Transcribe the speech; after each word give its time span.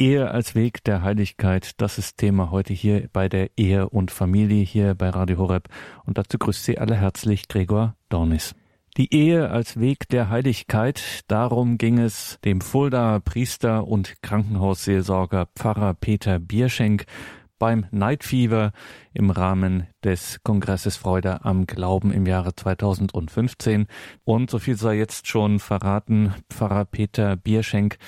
Ehe 0.00 0.30
als 0.30 0.54
Weg 0.54 0.82
der 0.84 1.02
Heiligkeit, 1.02 1.72
das 1.76 1.98
ist 1.98 2.16
Thema 2.16 2.50
heute 2.50 2.72
hier 2.72 3.10
bei 3.12 3.28
der 3.28 3.50
Ehe 3.58 3.90
und 3.90 4.10
Familie 4.10 4.64
hier 4.64 4.94
bei 4.94 5.10
Radio 5.10 5.36
Horeb. 5.36 5.68
Und 6.06 6.16
dazu 6.16 6.38
grüßt 6.38 6.64
Sie 6.64 6.78
alle 6.78 6.96
herzlich 6.96 7.48
Gregor 7.48 7.96
Dornis. 8.08 8.54
Die 8.96 9.14
Ehe 9.14 9.50
als 9.50 9.78
Weg 9.78 10.08
der 10.08 10.30
Heiligkeit, 10.30 11.20
darum 11.28 11.76
ging 11.76 11.98
es 11.98 12.38
dem 12.46 12.62
Fuldaer 12.62 13.20
Priester 13.20 13.86
und 13.86 14.22
Krankenhausseelsorger 14.22 15.48
Pfarrer 15.54 15.92
Peter 15.92 16.38
Bierschenk 16.38 17.04
beim 17.58 17.84
Night 17.90 18.24
Fever 18.24 18.72
im 19.12 19.28
Rahmen 19.28 19.86
des 20.02 20.42
Kongresses 20.42 20.96
Freude 20.96 21.44
am 21.44 21.66
Glauben 21.66 22.10
im 22.10 22.24
Jahre 22.24 22.54
2015. 22.56 23.86
Und 24.24 24.50
so 24.50 24.58
viel 24.58 24.76
sei 24.76 24.96
jetzt 24.96 25.28
schon 25.28 25.58
verraten, 25.58 26.34
Pfarrer 26.48 26.86
Peter 26.86 27.36
Bierschenk 27.36 27.98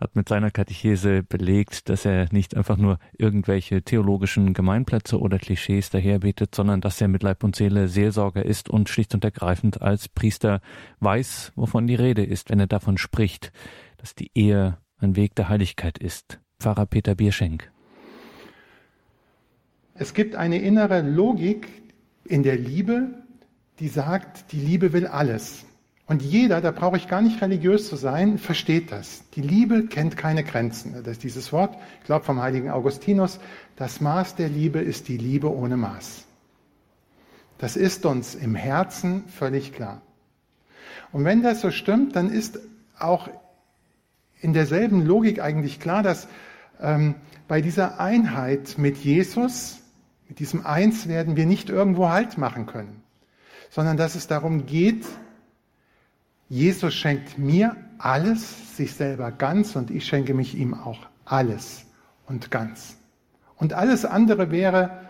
hat 0.00 0.16
mit 0.16 0.28
seiner 0.28 0.50
Katechese 0.50 1.22
belegt, 1.22 1.90
dass 1.90 2.06
er 2.06 2.28
nicht 2.32 2.56
einfach 2.56 2.78
nur 2.78 2.98
irgendwelche 3.18 3.82
theologischen 3.82 4.54
Gemeinplätze 4.54 5.20
oder 5.20 5.38
Klischees 5.38 5.90
daherbetet, 5.90 6.54
sondern 6.54 6.80
dass 6.80 7.00
er 7.00 7.08
mit 7.08 7.22
Leib 7.22 7.44
und 7.44 7.54
Seele 7.54 7.88
Seelsorger 7.88 8.44
ist 8.44 8.70
und 8.70 8.88
schlicht 8.88 9.14
und 9.14 9.24
ergreifend 9.24 9.82
als 9.82 10.08
Priester 10.08 10.62
weiß, 11.00 11.52
wovon 11.54 11.86
die 11.86 11.94
Rede 11.94 12.24
ist, 12.24 12.48
wenn 12.48 12.60
er 12.60 12.66
davon 12.66 12.96
spricht, 12.96 13.52
dass 13.98 14.14
die 14.14 14.30
Ehe 14.34 14.78
ein 14.98 15.16
Weg 15.16 15.34
der 15.34 15.50
Heiligkeit 15.50 15.98
ist. 15.98 16.40
Pfarrer 16.58 16.86
Peter 16.86 17.14
Bierschenk. 17.14 17.70
Es 19.94 20.14
gibt 20.14 20.34
eine 20.34 20.58
innere 20.58 21.02
Logik 21.02 21.68
in 22.24 22.42
der 22.42 22.56
Liebe, 22.56 23.10
die 23.80 23.88
sagt, 23.88 24.52
die 24.52 24.60
Liebe 24.60 24.94
will 24.94 25.06
alles. 25.06 25.66
Und 26.10 26.22
jeder, 26.22 26.60
da 26.60 26.72
brauche 26.72 26.96
ich 26.96 27.06
gar 27.06 27.22
nicht 27.22 27.40
religiös 27.40 27.88
zu 27.88 27.94
sein, 27.94 28.36
versteht 28.36 28.90
das. 28.90 29.22
Die 29.36 29.42
Liebe 29.42 29.86
kennt 29.86 30.16
keine 30.16 30.42
Grenzen. 30.42 30.92
Das 30.92 31.12
ist 31.12 31.22
dieses 31.22 31.52
Wort, 31.52 31.76
ich 32.00 32.06
glaube 32.06 32.24
vom 32.24 32.42
heiligen 32.42 32.68
Augustinus, 32.68 33.38
das 33.76 34.00
Maß 34.00 34.34
der 34.34 34.48
Liebe 34.48 34.80
ist 34.80 35.06
die 35.06 35.16
Liebe 35.16 35.54
ohne 35.54 35.76
Maß. 35.76 36.24
Das 37.58 37.76
ist 37.76 38.06
uns 38.06 38.34
im 38.34 38.56
Herzen 38.56 39.22
völlig 39.28 39.72
klar. 39.72 40.02
Und 41.12 41.24
wenn 41.24 41.44
das 41.44 41.60
so 41.60 41.70
stimmt, 41.70 42.16
dann 42.16 42.28
ist 42.28 42.58
auch 42.98 43.28
in 44.40 44.52
derselben 44.52 45.06
Logik 45.06 45.40
eigentlich 45.40 45.78
klar, 45.78 46.02
dass 46.02 46.26
ähm, 46.80 47.14
bei 47.46 47.60
dieser 47.60 48.00
Einheit 48.00 48.78
mit 48.78 48.96
Jesus, 48.96 49.78
mit 50.26 50.40
diesem 50.40 50.66
Einswerden, 50.66 51.36
wir 51.36 51.46
nicht 51.46 51.70
irgendwo 51.70 52.08
Halt 52.08 52.36
machen 52.36 52.66
können, 52.66 53.00
sondern 53.70 53.96
dass 53.96 54.16
es 54.16 54.26
darum 54.26 54.66
geht, 54.66 55.06
Jesus 56.50 56.94
schenkt 56.94 57.38
mir 57.38 57.76
alles, 57.98 58.76
sich 58.76 58.92
selber 58.92 59.30
ganz 59.30 59.76
und 59.76 59.90
ich 59.90 60.04
schenke 60.04 60.34
mich 60.34 60.56
ihm 60.56 60.74
auch 60.74 61.06
alles 61.24 61.86
und 62.26 62.50
ganz. 62.50 62.96
Und 63.56 63.72
alles 63.72 64.04
andere 64.04 64.50
wäre, 64.50 65.00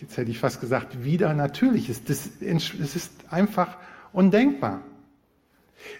jetzt 0.00 0.16
hätte 0.16 0.30
ich 0.30 0.40
fast 0.40 0.60
gesagt, 0.60 1.04
wieder 1.04 1.32
natürliches. 1.34 2.02
Das, 2.02 2.28
das 2.40 2.96
ist 2.96 3.12
einfach 3.30 3.76
undenkbar. 4.12 4.80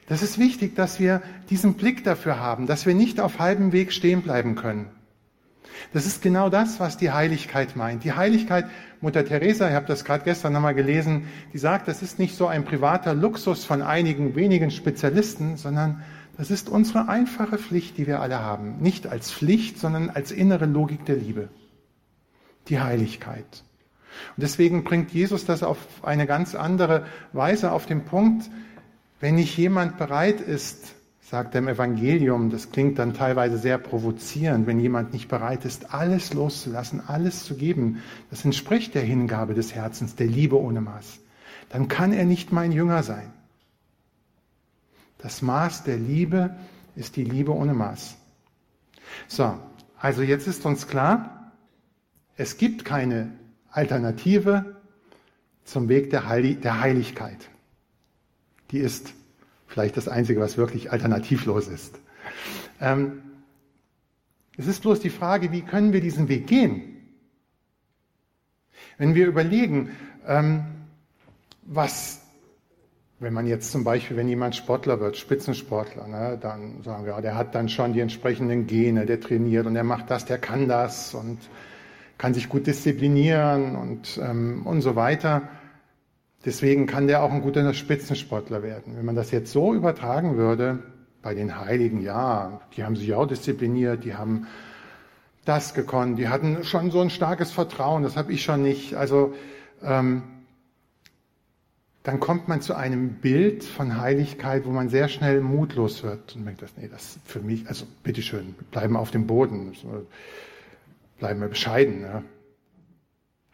Das 0.09 0.21
ist 0.21 0.37
wichtig, 0.37 0.75
dass 0.75 0.99
wir 0.99 1.23
diesen 1.49 1.75
Blick 1.75 2.03
dafür 2.03 2.41
haben, 2.41 2.67
dass 2.67 2.87
wir 2.87 2.95
nicht 2.95 3.21
auf 3.21 3.39
halbem 3.39 3.71
Weg 3.71 3.93
stehen 3.93 4.23
bleiben 4.23 4.57
können. 4.57 4.91
Das 5.93 6.07
ist 6.07 6.23
genau 6.23 6.49
das, 6.51 6.81
was 6.81 6.97
die 6.97 7.11
Heiligkeit 7.11 7.77
meint. 7.77 8.05
Die 8.05 8.13
Heiligkeit, 8.13 8.67
Mutter 9.01 9.25
Teresa, 9.25 9.69
ich 9.69 9.75
habe 9.75 9.87
das 9.87 10.05
gerade 10.05 10.25
gestern 10.25 10.53
nochmal 10.53 10.75
gelesen, 10.75 11.27
die 11.53 11.59
sagt, 11.59 11.89
das 11.89 12.03
ist 12.03 12.19
nicht 12.19 12.37
so 12.37 12.47
ein 12.47 12.65
privater 12.65 13.15
Luxus 13.15 13.65
von 13.65 13.83
einigen 13.83 14.35
wenigen 14.35 14.71
Spezialisten, 14.71 15.57
sondern 15.57 16.03
das 16.37 16.51
ist 16.51 16.69
unsere 16.69 17.09
einfache 17.09 17.59
Pflicht, 17.59 17.97
die 17.99 18.07
wir 18.07 18.21
alle 18.21 18.41
haben. 18.41 18.79
Nicht 18.81 19.07
als 19.07 19.33
Pflicht, 19.33 19.79
sondern 19.79 20.11
als 20.11 20.33
innere 20.33 20.67
Logik 20.67 21.05
der 21.07 21.17
Liebe. 21.17 21.49
Die 22.69 22.81
Heiligkeit. 22.81 23.65
Und 24.37 24.43
deswegen 24.43 24.85
bringt 24.85 25.13
Jesus 25.13 25.45
das 25.45 25.63
auf 25.63 25.79
eine 26.03 26.27
ganz 26.27 26.55
andere 26.55 27.07
Weise 27.33 27.73
auf 27.73 27.87
den 27.87 28.05
Punkt, 28.05 28.51
wenn 29.21 29.37
nicht 29.37 29.57
jemand 29.57 29.97
bereit 29.97 30.41
ist, 30.41 30.96
sagt 31.29 31.57
er 31.57 31.59
im 31.59 31.67
Evangelium, 31.67 32.51
das 32.51 32.71
klingt 32.71 33.01
dann 33.01 33.13
teilweise 33.13 33.59
sehr 33.59 33.79
provozierend, 33.79 34.69
wenn 34.69 34.79
jemand 34.79 35.13
nicht 35.13 35.27
bereit 35.29 35.65
ist, 35.65 35.93
alles 35.93 36.33
loszulassen, 36.33 37.03
alles 37.05 37.45
zu 37.45 37.57
geben. 37.57 38.01
Das 38.31 38.45
entspricht 38.45 38.95
der 38.95 39.03
Hingabe 39.03 39.55
des 39.55 39.75
Herzens, 39.75 40.15
der 40.15 40.29
Liebe 40.29 40.57
ohne 40.61 40.81
Maß. 40.81 41.19
Dann 41.69 41.89
kann 41.89 42.13
er 42.13 42.27
nicht 42.27 42.53
mein 42.53 42.71
Jünger 42.71 43.03
sein. 43.03 43.33
Das 45.19 45.43
Maß 45.43 45.83
der 45.83 45.97
Liebe 45.97 46.55
ist 46.95 47.17
die 47.17 47.25
Liebe 47.25 47.53
ohne 47.53 47.75
Maß. 47.75 48.17
So, 49.27 49.59
also 49.99 50.23
jetzt 50.23 50.47
ist 50.47 50.65
uns 50.65 50.87
klar, 50.87 51.53
es 52.37 52.57
gibt 52.57 52.85
keine 52.85 53.33
Alternative 53.73 54.77
zum 55.65 55.89
Weg 55.89 56.11
der, 56.11 56.29
Heiligkeit. 56.29 57.49
Die 58.71 58.79
ist 58.79 59.13
Vielleicht 59.67 59.97
das 59.97 60.09
Einzige, 60.09 60.41
was 60.41 60.57
wirklich 60.57 60.93
alternativlos 60.93 61.69
ist. 61.69 61.99
Ähm, 62.81 63.23
es 64.57 64.67
ist 64.67 64.83
bloß 64.83 65.01
die 65.01 65.11
Frage, 65.11 65.53
wie 65.53 65.63
können 65.63 65.93
wir 65.93 66.01
diesen 66.01 66.29
Weg 66.29 66.47
gehen? 66.47 66.97
Wenn 68.99 69.15
wir 69.15 69.27
überlegen, 69.27 69.91
ähm, 70.27 70.65
was, 71.63 72.23
wenn 73.19 73.35
man 73.35 73.47
jetzt 73.47 73.71
zum 73.71 73.85
Beispiel, 73.85 74.17
wenn 74.17 74.29
jemand 74.29 74.57
Sportler 74.57 75.01
wird, 75.01 75.17
Spitzensportler, 75.19 76.07
ne, 76.07 76.39
dann 76.41 76.83
sagen 76.83 77.05
wir, 77.05 77.21
der 77.21 77.35
hat 77.35 77.55
dann 77.55 77.69
schon 77.69 77.93
die 77.93 78.01
entsprechenden 78.01 78.67
Gene, 78.67 79.05
der 79.05 79.21
trainiert 79.21 79.67
und 79.67 79.75
der 79.75 79.85
macht 79.85 80.11
das, 80.11 80.25
der 80.25 80.39
kann 80.39 80.69
das 80.69 81.13
und 81.13 81.39
kann 82.17 82.33
sich 82.33 82.49
gut 82.49 82.67
disziplinieren 82.67 83.77
und, 83.77 84.19
ähm, 84.23 84.63
und 84.65 84.81
so 84.81 84.97
weiter. 84.97 85.43
Deswegen 86.47 86.87
kann 86.87 87.09
der 87.09 87.25
auch 87.25 87.33
ein 87.33 87.43
guter 87.43 87.75
Spitzensportler 87.75 88.63
werden. 88.63 88.97
Wenn 88.97 89.05
man 89.05 89.17
das 89.17 89.33
jetzt 89.33 89.51
so 89.53 89.75
übertragen 89.75 90.37
würde, 90.37 90.79
bei 91.21 91.35
den 91.35 91.59
Heiligen, 91.59 92.01
ja, 92.01 92.61
die 92.77 92.85
haben 92.85 92.95
sich 92.95 93.13
auch 93.15 93.27
diszipliniert, 93.27 94.05
die 94.05 94.15
haben 94.15 94.47
das 95.45 95.75
gekonnt, 95.75 96.21
die 96.21 96.29
hatten 96.29 96.63
schon 96.63 96.93
so 96.93 97.01
ein 97.01 97.11
starkes 97.11 97.51
Vertrauen, 97.51 98.05
das 98.05 98.17
habe 98.17 98.33
ich 98.33 98.45
schon 98.45 98.63
nicht. 98.63 98.95
Also 98.95 99.35
ähm, 99.83 100.23
dann 102.05 102.21
kommt 102.21 102.47
man 102.47 102.61
zu 102.61 102.75
einem 102.75 103.15
Bild 103.15 103.65
von 103.65 104.01
Heiligkeit, 104.01 104.67
wo 104.67 104.71
man 104.71 104.89
sehr 104.89 105.09
schnell 105.09 105.41
mutlos 105.41 106.05
wird 106.05 106.37
und 106.37 106.47
denkt, 106.47 106.63
nee, 106.77 106.89
das 106.89 107.19
für 107.25 107.41
mich, 107.41 107.67
also 107.67 107.87
bitteschön, 108.05 108.55
bleiben 108.71 108.97
auf 108.97 109.11
dem 109.11 109.27
Boden, 109.27 109.73
bleiben 111.19 111.41
wir 111.41 111.49
bescheiden. 111.49 112.03
Ne? 112.03 112.23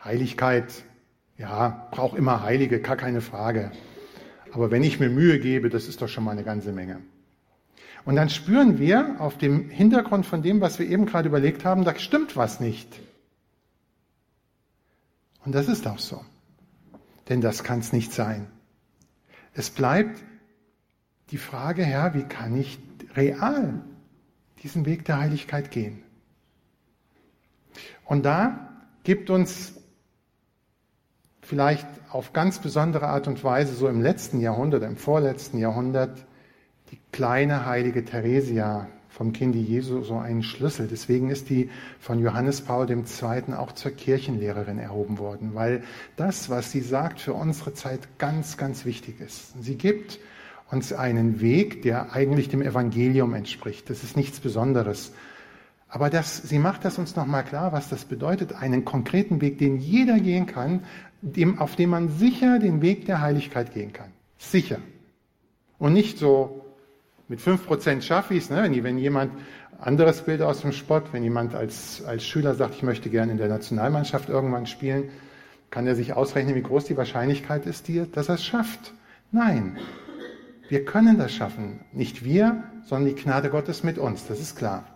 Heiligkeit 0.04 0.84
ja, 1.42 1.88
braucht 1.90 2.16
immer 2.16 2.42
Heilige, 2.42 2.80
gar 2.80 2.96
keine 2.96 3.20
Frage. 3.20 3.72
Aber 4.52 4.70
wenn 4.70 4.84
ich 4.84 5.00
mir 5.00 5.10
Mühe 5.10 5.40
gebe, 5.40 5.70
das 5.70 5.88
ist 5.88 6.00
doch 6.00 6.08
schon 6.08 6.22
mal 6.22 6.30
eine 6.30 6.44
ganze 6.44 6.72
Menge. 6.72 7.00
Und 8.04 8.14
dann 8.16 8.30
spüren 8.30 8.78
wir 8.78 9.16
auf 9.18 9.38
dem 9.38 9.68
Hintergrund 9.68 10.24
von 10.24 10.42
dem, 10.42 10.60
was 10.60 10.78
wir 10.78 10.88
eben 10.88 11.04
gerade 11.04 11.28
überlegt 11.28 11.64
haben, 11.64 11.84
da 11.84 11.98
stimmt 11.98 12.36
was 12.36 12.60
nicht. 12.60 13.00
Und 15.44 15.52
das 15.52 15.66
ist 15.66 15.86
auch 15.88 15.98
so. 15.98 16.24
Denn 17.28 17.40
das 17.40 17.64
kann 17.64 17.80
es 17.80 17.92
nicht 17.92 18.12
sein. 18.12 18.46
Es 19.52 19.70
bleibt 19.70 20.22
die 21.30 21.38
Frage, 21.38 21.84
Herr, 21.84 22.14
wie 22.14 22.22
kann 22.22 22.56
ich 22.56 22.78
real 23.16 23.82
diesen 24.62 24.86
Weg 24.86 25.04
der 25.06 25.18
Heiligkeit 25.18 25.72
gehen? 25.72 26.04
Und 28.04 28.24
da 28.24 28.84
gibt 29.02 29.28
uns 29.30 29.81
vielleicht 31.42 31.86
auf 32.10 32.32
ganz 32.32 32.60
besondere 32.60 33.08
Art 33.08 33.28
und 33.28 33.42
Weise 33.44 33.74
so 33.74 33.88
im 33.88 34.00
letzten 34.00 34.40
Jahrhundert, 34.40 34.82
im 34.84 34.96
vorletzten 34.96 35.58
Jahrhundert, 35.58 36.24
die 36.90 36.98
kleine 37.10 37.66
heilige 37.66 38.04
Theresia 38.04 38.88
vom 39.08 39.32
Kinde 39.32 39.58
Jesu 39.58 40.02
so 40.02 40.16
einen 40.16 40.42
Schlüssel. 40.42 40.88
Deswegen 40.90 41.28
ist 41.28 41.50
die 41.50 41.68
von 42.00 42.18
Johannes 42.18 42.62
Paul 42.62 42.88
II. 42.90 43.54
auch 43.54 43.72
zur 43.72 43.90
Kirchenlehrerin 43.90 44.78
erhoben 44.78 45.18
worden, 45.18 45.50
weil 45.54 45.82
das, 46.16 46.48
was 46.48 46.70
sie 46.70 46.80
sagt, 46.80 47.20
für 47.20 47.34
unsere 47.34 47.74
Zeit 47.74 48.00
ganz, 48.18 48.56
ganz 48.56 48.86
wichtig 48.86 49.20
ist. 49.20 49.62
Sie 49.62 49.76
gibt 49.76 50.18
uns 50.70 50.94
einen 50.94 51.40
Weg, 51.42 51.82
der 51.82 52.14
eigentlich 52.14 52.48
dem 52.48 52.62
Evangelium 52.62 53.34
entspricht. 53.34 53.90
Das 53.90 54.02
ist 54.02 54.16
nichts 54.16 54.40
Besonderes. 54.40 55.12
Aber 55.94 56.08
das, 56.08 56.38
sie 56.38 56.58
macht 56.58 56.86
das 56.86 56.96
uns 56.96 57.16
nochmal 57.16 57.44
klar, 57.44 57.72
was 57.72 57.90
das 57.90 58.06
bedeutet, 58.06 58.54
einen 58.54 58.86
konkreten 58.86 59.42
Weg, 59.42 59.58
den 59.58 59.76
jeder 59.76 60.18
gehen 60.20 60.46
kann, 60.46 60.84
dem, 61.20 61.58
auf 61.58 61.76
dem 61.76 61.90
man 61.90 62.08
sicher 62.08 62.58
den 62.58 62.80
Weg 62.80 63.04
der 63.04 63.20
Heiligkeit 63.20 63.74
gehen 63.74 63.92
kann. 63.92 64.08
Sicher. 64.38 64.78
Und 65.78 65.92
nicht 65.92 66.16
so 66.16 66.64
mit 67.28 67.40
5% 67.40 68.00
schaffe 68.00 68.32
ich 68.32 68.44
es, 68.44 68.50
ne? 68.50 68.62
wenn, 68.62 68.82
wenn 68.82 68.96
jemand, 68.96 69.32
anderes 69.78 70.22
Bild 70.22 70.40
aus 70.40 70.62
dem 70.62 70.72
Sport, 70.72 71.12
wenn 71.12 71.24
jemand 71.24 71.54
als, 71.54 72.02
als 72.06 72.24
Schüler 72.24 72.54
sagt, 72.54 72.76
ich 72.76 72.82
möchte 72.82 73.10
gerne 73.10 73.32
in 73.32 73.38
der 73.38 73.48
Nationalmannschaft 73.48 74.30
irgendwann 74.30 74.66
spielen, 74.66 75.10
kann 75.70 75.86
er 75.86 75.94
sich 75.94 76.14
ausrechnen, 76.14 76.54
wie 76.54 76.62
groß 76.62 76.86
die 76.86 76.96
Wahrscheinlichkeit 76.96 77.66
ist, 77.66 77.90
dass 78.12 78.30
er 78.30 78.36
es 78.36 78.44
schafft. 78.44 78.94
Nein, 79.30 79.76
wir 80.70 80.86
können 80.86 81.18
das 81.18 81.34
schaffen. 81.34 81.80
Nicht 81.92 82.24
wir, 82.24 82.62
sondern 82.86 83.14
die 83.14 83.20
Gnade 83.20 83.50
Gottes 83.50 83.82
mit 83.82 83.98
uns, 83.98 84.26
das 84.26 84.40
ist 84.40 84.56
klar. 84.56 84.86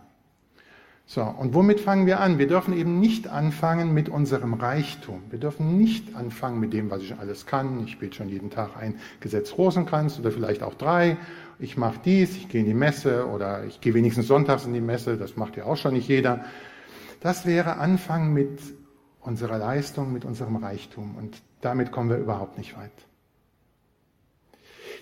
So, 1.09 1.23
und 1.23 1.53
womit 1.53 1.79
fangen 1.79 2.05
wir 2.05 2.19
an? 2.19 2.37
Wir 2.37 2.47
dürfen 2.47 2.77
eben 2.77 2.99
nicht 2.99 3.29
anfangen 3.29 3.93
mit 3.93 4.09
unserem 4.09 4.53
Reichtum. 4.53 5.21
Wir 5.29 5.39
dürfen 5.39 5.77
nicht 5.77 6.17
anfangen 6.17 6.59
mit 6.59 6.73
dem, 6.73 6.91
was 6.91 7.01
ich 7.01 7.17
alles 7.17 7.45
kann. 7.45 7.85
Ich 7.85 7.97
bete 7.97 8.17
schon 8.17 8.27
jeden 8.27 8.49
Tag 8.49 8.75
ein 8.75 8.99
Gesetz 9.21 9.57
Rosenkranz 9.57 10.19
oder 10.19 10.31
vielleicht 10.31 10.63
auch 10.63 10.73
drei. 10.73 11.15
Ich 11.59 11.77
mache 11.77 12.01
dies, 12.03 12.35
ich 12.35 12.49
gehe 12.49 12.59
in 12.59 12.67
die 12.67 12.73
Messe 12.73 13.25
oder 13.25 13.63
ich 13.63 13.79
gehe 13.79 13.93
wenigstens 13.93 14.27
sonntags 14.27 14.65
in 14.65 14.73
die 14.73 14.81
Messe. 14.81 15.15
Das 15.15 15.37
macht 15.37 15.55
ja 15.55 15.63
auch 15.63 15.77
schon 15.77 15.93
nicht 15.93 16.09
jeder. 16.09 16.43
Das 17.21 17.45
wäre 17.45 17.77
Anfangen 17.77 18.33
mit 18.33 18.59
unserer 19.21 19.59
Leistung, 19.59 20.11
mit 20.11 20.25
unserem 20.25 20.57
Reichtum. 20.57 21.15
Und 21.15 21.41
damit 21.61 21.93
kommen 21.93 22.09
wir 22.09 22.17
überhaupt 22.17 22.57
nicht 22.57 22.77
weit. 22.77 22.91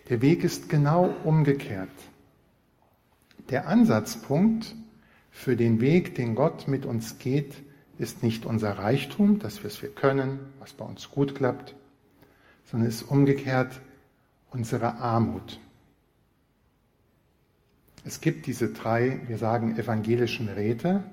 Der 0.10 0.22
Weg 0.22 0.44
ist 0.44 0.70
genau 0.70 1.16
umgekehrt. 1.24 1.90
Der 3.50 3.68
Ansatzpunkt 3.68 4.76
für 5.36 5.58
den 5.58 5.82
Weg, 5.82 6.16
den 6.16 6.34
Gott 6.34 6.70
mit 6.70 6.86
uns 6.86 7.20
geht, 7.20 7.62
ist 7.98 8.24
nicht 8.24 8.46
unser 8.46 8.80
Reichtum, 8.80 9.38
das 9.38 9.66
was 9.66 9.82
wir 9.82 9.90
können, 9.90 10.40
was 10.60 10.72
bei 10.72 10.86
uns 10.86 11.12
gut 11.12 11.36
klappt, 11.36 11.76
sondern 12.64 12.88
ist 12.88 13.04
umgekehrt 13.04 13.82
unsere 14.50 14.96
Armut. 14.96 15.60
Es 18.06 18.22
gibt 18.22 18.48
diese 18.48 18.70
drei, 18.70 19.20
wir 19.28 19.38
sagen, 19.38 19.78
evangelischen 19.78 20.48
Räte. 20.48 21.04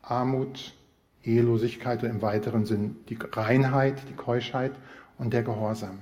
Armut, 0.00 0.72
Ehelosigkeit 1.24 2.04
und 2.04 2.08
im 2.10 2.22
weiteren 2.22 2.66
Sinn 2.66 2.96
die 3.08 3.18
Reinheit, 3.20 4.00
die 4.08 4.14
Keuschheit 4.14 4.72
und 5.18 5.32
der 5.32 5.42
Gehorsam. 5.42 5.98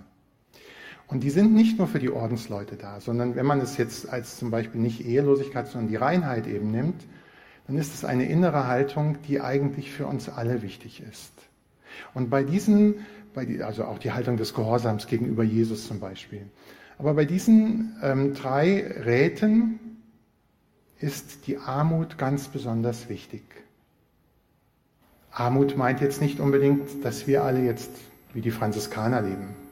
Und 1.07 1.23
die 1.23 1.31
sind 1.31 1.55
nicht 1.55 1.79
nur 1.79 1.87
für 1.87 1.99
die 1.99 2.11
Ordensleute 2.11 2.77
da, 2.77 3.01
sondern 3.01 3.37
wenn 3.37 3.47
man 3.47 3.61
es 3.61 3.77
jetzt 3.77 4.09
als 4.09 4.39
zum 4.39 4.51
Beispiel 4.51 4.81
nicht 4.81 5.05
Ehelosigkeit, 5.05 5.69
sondern 5.69 5.91
die 5.91 5.97
Reinheit 5.97 6.47
eben 6.47 6.71
nimmt, 6.71 7.05
dann 7.67 7.77
ist 7.77 7.95
es 7.95 8.05
eine 8.05 8.29
innere 8.29 8.67
Haltung, 8.67 9.19
die 9.29 9.41
eigentlich 9.41 9.91
für 9.91 10.07
uns 10.07 10.29
alle 10.29 10.63
wichtig 10.63 11.03
ist. 11.09 11.33
Und 12.15 12.31
bei 12.31 12.43
diesen, 12.43 13.07
bei 13.35 13.45
die, 13.45 13.63
also 13.63 13.85
auch 13.85 13.99
die 13.99 14.13
Haltung 14.13 14.37
des 14.37 14.55
Gehorsams 14.55 15.07
gegenüber 15.07 15.45
Jesus 15.45 15.87
zum 15.87 16.01
Beispiel. 16.01 16.47
Aber 16.99 17.15
bei 17.15 17.25
diesen 17.25 17.97
ähm, 18.03 18.35
drei 18.35 18.85
Räten 19.05 19.81
ist 20.99 21.47
die 21.47 21.59
Armut 21.59 22.19
ganz 22.19 22.49
besonders 22.49 23.09
wichtig. 23.09 23.43
Armut 25.31 25.77
meint 25.77 26.01
jetzt 26.01 26.21
nicht 26.21 26.41
unbedingt, 26.41 27.05
dass 27.05 27.27
wir 27.27 27.43
alle 27.45 27.65
jetzt 27.65 27.91
wie 28.33 28.41
die 28.41 28.53
Franziskaner 28.53 29.21
leben 29.21 29.64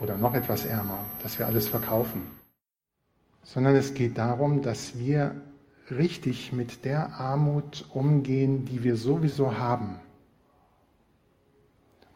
oder 0.00 0.16
noch 0.16 0.34
etwas 0.34 0.64
ärmer, 0.64 1.04
dass 1.22 1.38
wir 1.38 1.46
alles 1.46 1.68
verkaufen, 1.68 2.22
sondern 3.42 3.76
es 3.76 3.94
geht 3.94 4.18
darum, 4.18 4.62
dass 4.62 4.98
wir 4.98 5.34
richtig 5.90 6.52
mit 6.52 6.84
der 6.84 7.14
Armut 7.14 7.84
umgehen, 7.92 8.64
die 8.64 8.82
wir 8.82 8.96
sowieso 8.96 9.58
haben. 9.58 9.96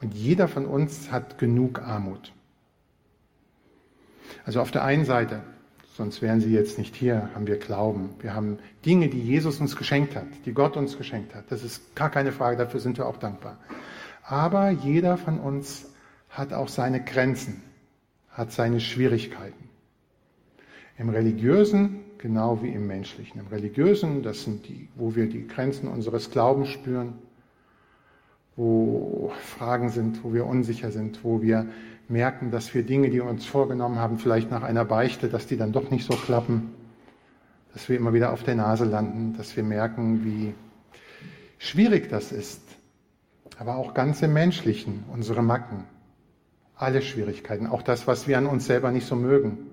Und 0.00 0.14
jeder 0.14 0.48
von 0.48 0.66
uns 0.66 1.10
hat 1.10 1.38
genug 1.38 1.80
Armut. 1.80 2.32
Also 4.44 4.60
auf 4.60 4.70
der 4.70 4.84
einen 4.84 5.04
Seite, 5.04 5.42
sonst 5.94 6.22
wären 6.22 6.40
Sie 6.40 6.52
jetzt 6.52 6.78
nicht 6.78 6.94
hier, 6.94 7.30
haben 7.34 7.46
wir 7.46 7.58
Glauben. 7.58 8.10
Wir 8.20 8.34
haben 8.34 8.58
Dinge, 8.84 9.08
die 9.08 9.20
Jesus 9.20 9.60
uns 9.60 9.76
geschenkt 9.76 10.14
hat, 10.14 10.26
die 10.44 10.52
Gott 10.52 10.76
uns 10.76 10.98
geschenkt 10.98 11.34
hat. 11.34 11.44
Das 11.50 11.62
ist 11.62 11.94
gar 11.96 12.10
keine 12.10 12.32
Frage, 12.32 12.56
dafür 12.56 12.80
sind 12.80 12.98
wir 12.98 13.06
auch 13.06 13.16
dankbar. 13.16 13.58
Aber 14.22 14.70
jeder 14.70 15.16
von 15.16 15.38
uns 15.38 15.86
hat 16.28 16.52
auch 16.52 16.68
seine 16.68 17.02
Grenzen 17.02 17.62
hat 18.34 18.52
seine 18.52 18.80
Schwierigkeiten. 18.80 19.70
Im 20.98 21.08
religiösen 21.08 22.04
genau 22.24 22.62
wie 22.62 22.70
im 22.70 22.86
menschlichen. 22.86 23.38
Im 23.38 23.48
religiösen, 23.48 24.22
das 24.22 24.44
sind 24.44 24.66
die, 24.66 24.88
wo 24.94 25.14
wir 25.14 25.28
die 25.28 25.46
Grenzen 25.46 25.88
unseres 25.88 26.30
Glaubens 26.30 26.68
spüren, 26.68 27.18
wo 28.56 29.30
Fragen 29.42 29.90
sind, 29.90 30.24
wo 30.24 30.32
wir 30.32 30.46
unsicher 30.46 30.90
sind, 30.90 31.22
wo 31.22 31.42
wir 31.42 31.66
merken, 32.08 32.50
dass 32.50 32.72
wir 32.72 32.82
Dinge, 32.82 33.10
die 33.10 33.16
wir 33.16 33.26
uns 33.26 33.44
vorgenommen 33.44 33.98
haben, 33.98 34.18
vielleicht 34.18 34.50
nach 34.50 34.62
einer 34.62 34.86
Beichte, 34.86 35.28
dass 35.28 35.46
die 35.46 35.58
dann 35.58 35.72
doch 35.72 35.90
nicht 35.90 36.06
so 36.06 36.14
klappen, 36.16 36.72
dass 37.74 37.90
wir 37.90 37.98
immer 37.98 38.14
wieder 38.14 38.32
auf 38.32 38.42
der 38.42 38.54
Nase 38.54 38.86
landen, 38.86 39.34
dass 39.36 39.54
wir 39.54 39.62
merken, 39.62 40.24
wie 40.24 40.54
schwierig 41.58 42.08
das 42.08 42.32
ist. 42.32 42.62
Aber 43.58 43.76
auch 43.76 43.92
ganz 43.92 44.22
im 44.22 44.32
Menschlichen, 44.32 45.04
unsere 45.12 45.42
Macken. 45.42 45.84
Alle 46.76 47.02
Schwierigkeiten, 47.02 47.66
auch 47.66 47.82
das, 47.82 48.06
was 48.06 48.26
wir 48.26 48.38
an 48.38 48.46
uns 48.46 48.66
selber 48.66 48.90
nicht 48.90 49.06
so 49.06 49.16
mögen. 49.16 49.70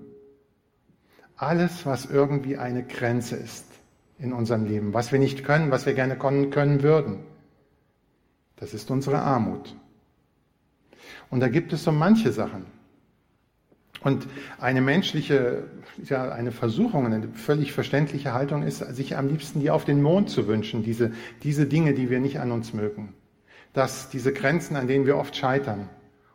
Alles, 1.36 1.84
was 1.84 2.06
irgendwie 2.06 2.56
eine 2.56 2.84
Grenze 2.84 3.36
ist 3.36 3.66
in 4.18 4.32
unserem 4.32 4.64
Leben, 4.64 4.94
was 4.94 5.10
wir 5.10 5.18
nicht 5.18 5.44
können, 5.44 5.70
was 5.70 5.86
wir 5.86 5.94
gerne 5.94 6.16
können, 6.16 6.50
können 6.50 6.82
würden. 6.82 7.24
Das 8.56 8.74
ist 8.74 8.90
unsere 8.90 9.18
Armut. 9.18 9.74
Und 11.30 11.40
da 11.40 11.48
gibt 11.48 11.72
es 11.72 11.82
so 11.82 11.90
manche 11.90 12.30
Sachen. 12.30 12.66
Und 14.02 14.26
eine 14.58 14.80
menschliche, 14.80 15.64
ja, 16.04 16.30
eine 16.30 16.52
Versuchung, 16.52 17.06
eine 17.06 17.28
völlig 17.28 17.72
verständliche 17.72 18.32
Haltung 18.32 18.62
ist, 18.62 18.78
sich 18.78 19.16
am 19.16 19.28
liebsten 19.28 19.60
die 19.60 19.70
auf 19.70 19.84
den 19.84 20.02
Mond 20.02 20.30
zu 20.30 20.46
wünschen, 20.46 20.82
diese, 20.82 21.12
diese 21.42 21.66
Dinge, 21.66 21.94
die 21.94 22.10
wir 22.10 22.20
nicht 22.20 22.40
an 22.40 22.52
uns 22.52 22.72
mögen. 22.72 23.14
Dass 23.72 24.10
diese 24.10 24.32
Grenzen, 24.32 24.76
an 24.76 24.88
denen 24.88 25.06
wir 25.06 25.16
oft 25.16 25.36
scheitern, 25.36 25.88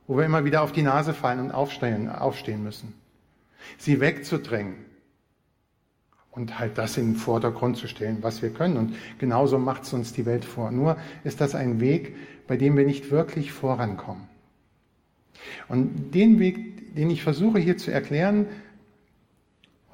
wo 0.08 0.18
wir 0.18 0.26
immer 0.26 0.46
wieder 0.46 0.62
auf 0.62 0.72
die 0.72 0.82
Nase 0.82 1.14
fallen 1.14 1.40
und 1.40 1.52
aufstehen, 1.52 2.10
aufstehen 2.10 2.64
müssen. 2.64 2.94
Sie 3.78 4.00
wegzudrängen 4.00 4.76
und 6.32 6.60
halt 6.60 6.78
das 6.78 6.98
in 6.98 7.14
den 7.14 7.16
Vordergrund 7.16 7.78
zu 7.78 7.88
stellen, 7.88 8.20
was 8.22 8.42
wir 8.42 8.52
können. 8.52 8.78
Und 8.78 8.96
genauso 9.20 9.60
macht 9.60 9.84
es 9.84 9.94
uns 9.94 10.14
die 10.14 10.26
Welt 10.26 10.46
vor. 10.46 10.72
Nur 10.72 10.98
ist 11.24 11.42
das 11.42 11.56
ein 11.56 11.82
Weg, 11.82 12.16
bei 12.48 12.56
dem 12.56 12.78
wir 12.78 12.86
nicht 12.86 13.12
wirklich 13.12 13.52
vorankommen. 13.52 14.24
Und 15.68 16.14
den 16.14 16.40
Weg, 16.40 16.96
den 16.96 17.10
ich 17.10 17.24
versuche 17.24 17.60
hier 17.60 17.78
zu 17.78 17.92
erklären, 17.92 18.48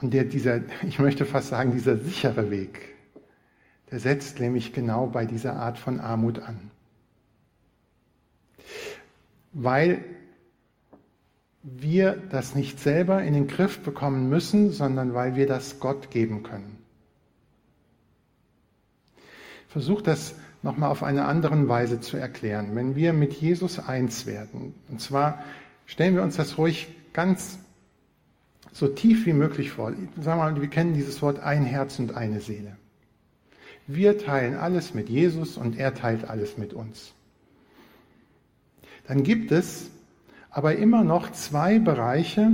und 0.01 0.13
der, 0.13 0.25
dieser, 0.25 0.61
ich 0.87 0.99
möchte 0.99 1.25
fast 1.25 1.47
sagen, 1.47 1.71
dieser 1.71 1.97
sichere 1.97 2.51
Weg, 2.51 2.93
der 3.89 3.99
setzt 3.99 4.39
nämlich 4.39 4.73
genau 4.73 5.07
bei 5.07 5.25
dieser 5.25 5.55
Art 5.55 5.79
von 5.79 5.99
Armut 5.99 6.39
an 6.39 6.71
weil 9.53 10.03
wir 11.61 12.21
das 12.29 12.55
nicht 12.55 12.79
selber 12.79 13.23
in 13.23 13.33
den 13.33 13.47
Griff 13.47 13.79
bekommen 13.79 14.27
müssen, 14.27 14.71
sondern 14.71 15.13
weil 15.13 15.35
wir 15.35 15.47
das 15.47 15.79
Gott 15.79 16.11
geben 16.11 16.43
können. 16.43 16.77
Versuch 19.69 20.01
das 20.01 20.35
nochmal 20.61 20.91
auf 20.91 21.03
eine 21.03 21.25
andere 21.25 21.67
Weise 21.69 22.01
zu 22.01 22.17
erklären. 22.17 22.75
Wenn 22.75 22.95
wir 22.95 23.13
mit 23.13 23.33
Jesus 23.33 23.79
eins 23.79 24.25
werden, 24.25 24.73
und 24.89 24.99
zwar 24.99 25.43
stellen 25.85 26.15
wir 26.15 26.23
uns 26.23 26.35
das 26.35 26.57
ruhig 26.57 26.87
ganz 27.13 27.59
so 28.71 28.87
tief 28.87 29.25
wie 29.25 29.33
möglich 29.33 29.71
vor. 29.71 29.91
Sagen 29.91 30.07
wir 30.25 30.35
mal, 30.35 30.61
wir 30.61 30.67
kennen 30.67 30.93
dieses 30.93 31.21
Wort 31.21 31.39
ein 31.39 31.63
Herz 31.63 31.99
und 31.99 32.15
eine 32.15 32.41
Seele. 32.41 32.75
Wir 33.87 34.17
teilen 34.17 34.55
alles 34.55 34.93
mit 34.93 35.09
Jesus 35.09 35.57
und 35.57 35.77
er 35.77 35.93
teilt 35.93 36.25
alles 36.25 36.57
mit 36.57 36.73
uns 36.73 37.13
dann 39.07 39.23
gibt 39.23 39.51
es 39.51 39.89
aber 40.49 40.75
immer 40.75 41.03
noch 41.03 41.31
zwei 41.31 41.79
Bereiche, 41.79 42.51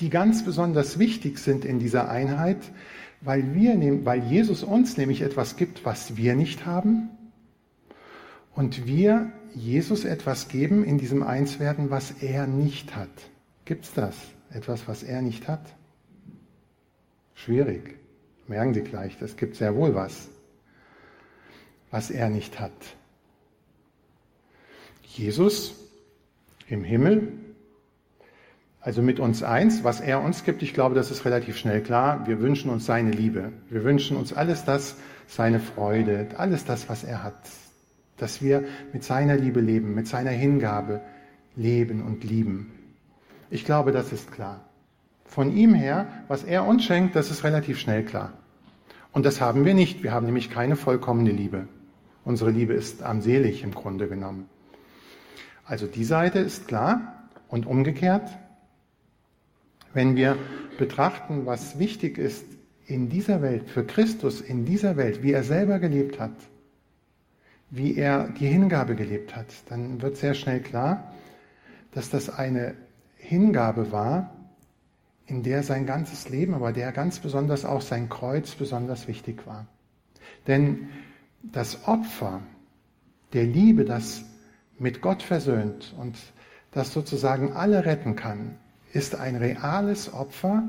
die 0.00 0.10
ganz 0.10 0.44
besonders 0.44 0.98
wichtig 0.98 1.38
sind 1.38 1.64
in 1.64 1.78
dieser 1.78 2.08
Einheit, 2.08 2.58
weil, 3.20 3.54
wir, 3.54 4.04
weil 4.04 4.24
Jesus 4.24 4.62
uns 4.62 4.96
nämlich 4.96 5.22
etwas 5.22 5.56
gibt, 5.56 5.84
was 5.84 6.16
wir 6.16 6.34
nicht 6.34 6.66
haben 6.66 7.10
und 8.54 8.86
wir 8.86 9.32
Jesus 9.54 10.04
etwas 10.04 10.48
geben 10.48 10.84
in 10.84 10.98
diesem 10.98 11.22
Einswerden, 11.22 11.90
was 11.90 12.10
er 12.22 12.46
nicht 12.46 12.96
hat. 12.96 13.10
Gibt 13.64 13.84
es 13.84 13.92
das? 13.94 14.16
Etwas, 14.50 14.88
was 14.88 15.02
er 15.02 15.22
nicht 15.22 15.48
hat? 15.48 15.74
Schwierig. 17.34 17.98
Merken 18.46 18.74
Sie 18.74 18.82
gleich, 18.82 19.16
das 19.18 19.36
gibt 19.36 19.56
sehr 19.56 19.74
wohl 19.74 19.94
was, 19.94 20.28
was 21.90 22.10
er 22.10 22.28
nicht 22.30 22.60
hat. 22.60 22.72
Jesus 25.16 25.74
im 26.68 26.82
Himmel, 26.82 27.32
also 28.80 29.00
mit 29.00 29.20
uns 29.20 29.42
eins, 29.42 29.84
was 29.84 30.00
er 30.00 30.20
uns 30.20 30.44
gibt, 30.44 30.62
ich 30.62 30.74
glaube, 30.74 30.94
das 30.94 31.10
ist 31.10 31.24
relativ 31.24 31.56
schnell 31.56 31.80
klar. 31.82 32.26
Wir 32.26 32.40
wünschen 32.40 32.68
uns 32.68 32.84
seine 32.84 33.12
Liebe. 33.12 33.52
Wir 33.70 33.84
wünschen 33.84 34.16
uns 34.16 34.32
alles 34.32 34.64
das, 34.64 34.96
seine 35.26 35.60
Freude, 35.60 36.26
alles 36.36 36.64
das, 36.64 36.88
was 36.88 37.04
er 37.04 37.22
hat. 37.22 37.38
Dass 38.16 38.42
wir 38.42 38.64
mit 38.92 39.04
seiner 39.04 39.36
Liebe 39.36 39.60
leben, 39.60 39.94
mit 39.94 40.08
seiner 40.08 40.30
Hingabe 40.30 41.00
leben 41.56 42.02
und 42.02 42.24
lieben. 42.24 42.72
Ich 43.50 43.64
glaube, 43.64 43.92
das 43.92 44.12
ist 44.12 44.32
klar. 44.32 44.68
Von 45.24 45.56
ihm 45.56 45.74
her, 45.74 46.06
was 46.28 46.44
er 46.44 46.66
uns 46.66 46.84
schenkt, 46.84 47.16
das 47.16 47.30
ist 47.30 47.44
relativ 47.44 47.78
schnell 47.78 48.04
klar. 48.04 48.32
Und 49.12 49.24
das 49.24 49.40
haben 49.40 49.64
wir 49.64 49.74
nicht. 49.74 50.02
Wir 50.02 50.12
haben 50.12 50.26
nämlich 50.26 50.50
keine 50.50 50.76
vollkommene 50.76 51.30
Liebe. 51.30 51.68
Unsere 52.24 52.50
Liebe 52.50 52.74
ist 52.74 53.02
armselig 53.02 53.62
im 53.62 53.72
Grunde 53.72 54.08
genommen. 54.08 54.48
Also 55.64 55.86
die 55.86 56.04
Seite 56.04 56.40
ist 56.40 56.68
klar 56.68 57.28
und 57.48 57.66
umgekehrt, 57.66 58.28
wenn 59.92 60.16
wir 60.16 60.36
betrachten, 60.78 61.46
was 61.46 61.78
wichtig 61.78 62.18
ist 62.18 62.44
in 62.86 63.08
dieser 63.08 63.40
Welt, 63.40 63.70
für 63.70 63.84
Christus 63.84 64.40
in 64.40 64.64
dieser 64.64 64.96
Welt, 64.96 65.22
wie 65.22 65.32
er 65.32 65.44
selber 65.44 65.78
gelebt 65.78 66.20
hat, 66.20 66.34
wie 67.70 67.96
er 67.96 68.28
die 68.28 68.46
Hingabe 68.46 68.94
gelebt 68.94 69.34
hat, 69.34 69.46
dann 69.68 70.02
wird 70.02 70.16
sehr 70.16 70.34
schnell 70.34 70.60
klar, 70.60 71.12
dass 71.92 72.10
das 72.10 72.28
eine 72.28 72.74
Hingabe 73.16 73.90
war, 73.90 74.34
in 75.26 75.42
der 75.42 75.62
sein 75.62 75.86
ganzes 75.86 76.28
Leben, 76.28 76.52
aber 76.52 76.72
der 76.72 76.92
ganz 76.92 77.20
besonders 77.20 77.64
auch 77.64 77.80
sein 77.80 78.10
Kreuz 78.10 78.54
besonders 78.54 79.08
wichtig 79.08 79.46
war. 79.46 79.66
Denn 80.46 80.90
das 81.42 81.88
Opfer 81.88 82.42
der 83.32 83.44
Liebe, 83.44 83.84
das 83.84 84.24
mit 84.78 85.00
Gott 85.00 85.22
versöhnt 85.22 85.94
und 85.98 86.16
das 86.72 86.92
sozusagen 86.92 87.52
alle 87.52 87.84
retten 87.84 88.16
kann, 88.16 88.56
ist 88.92 89.14
ein 89.14 89.36
reales 89.36 90.12
Opfer, 90.12 90.62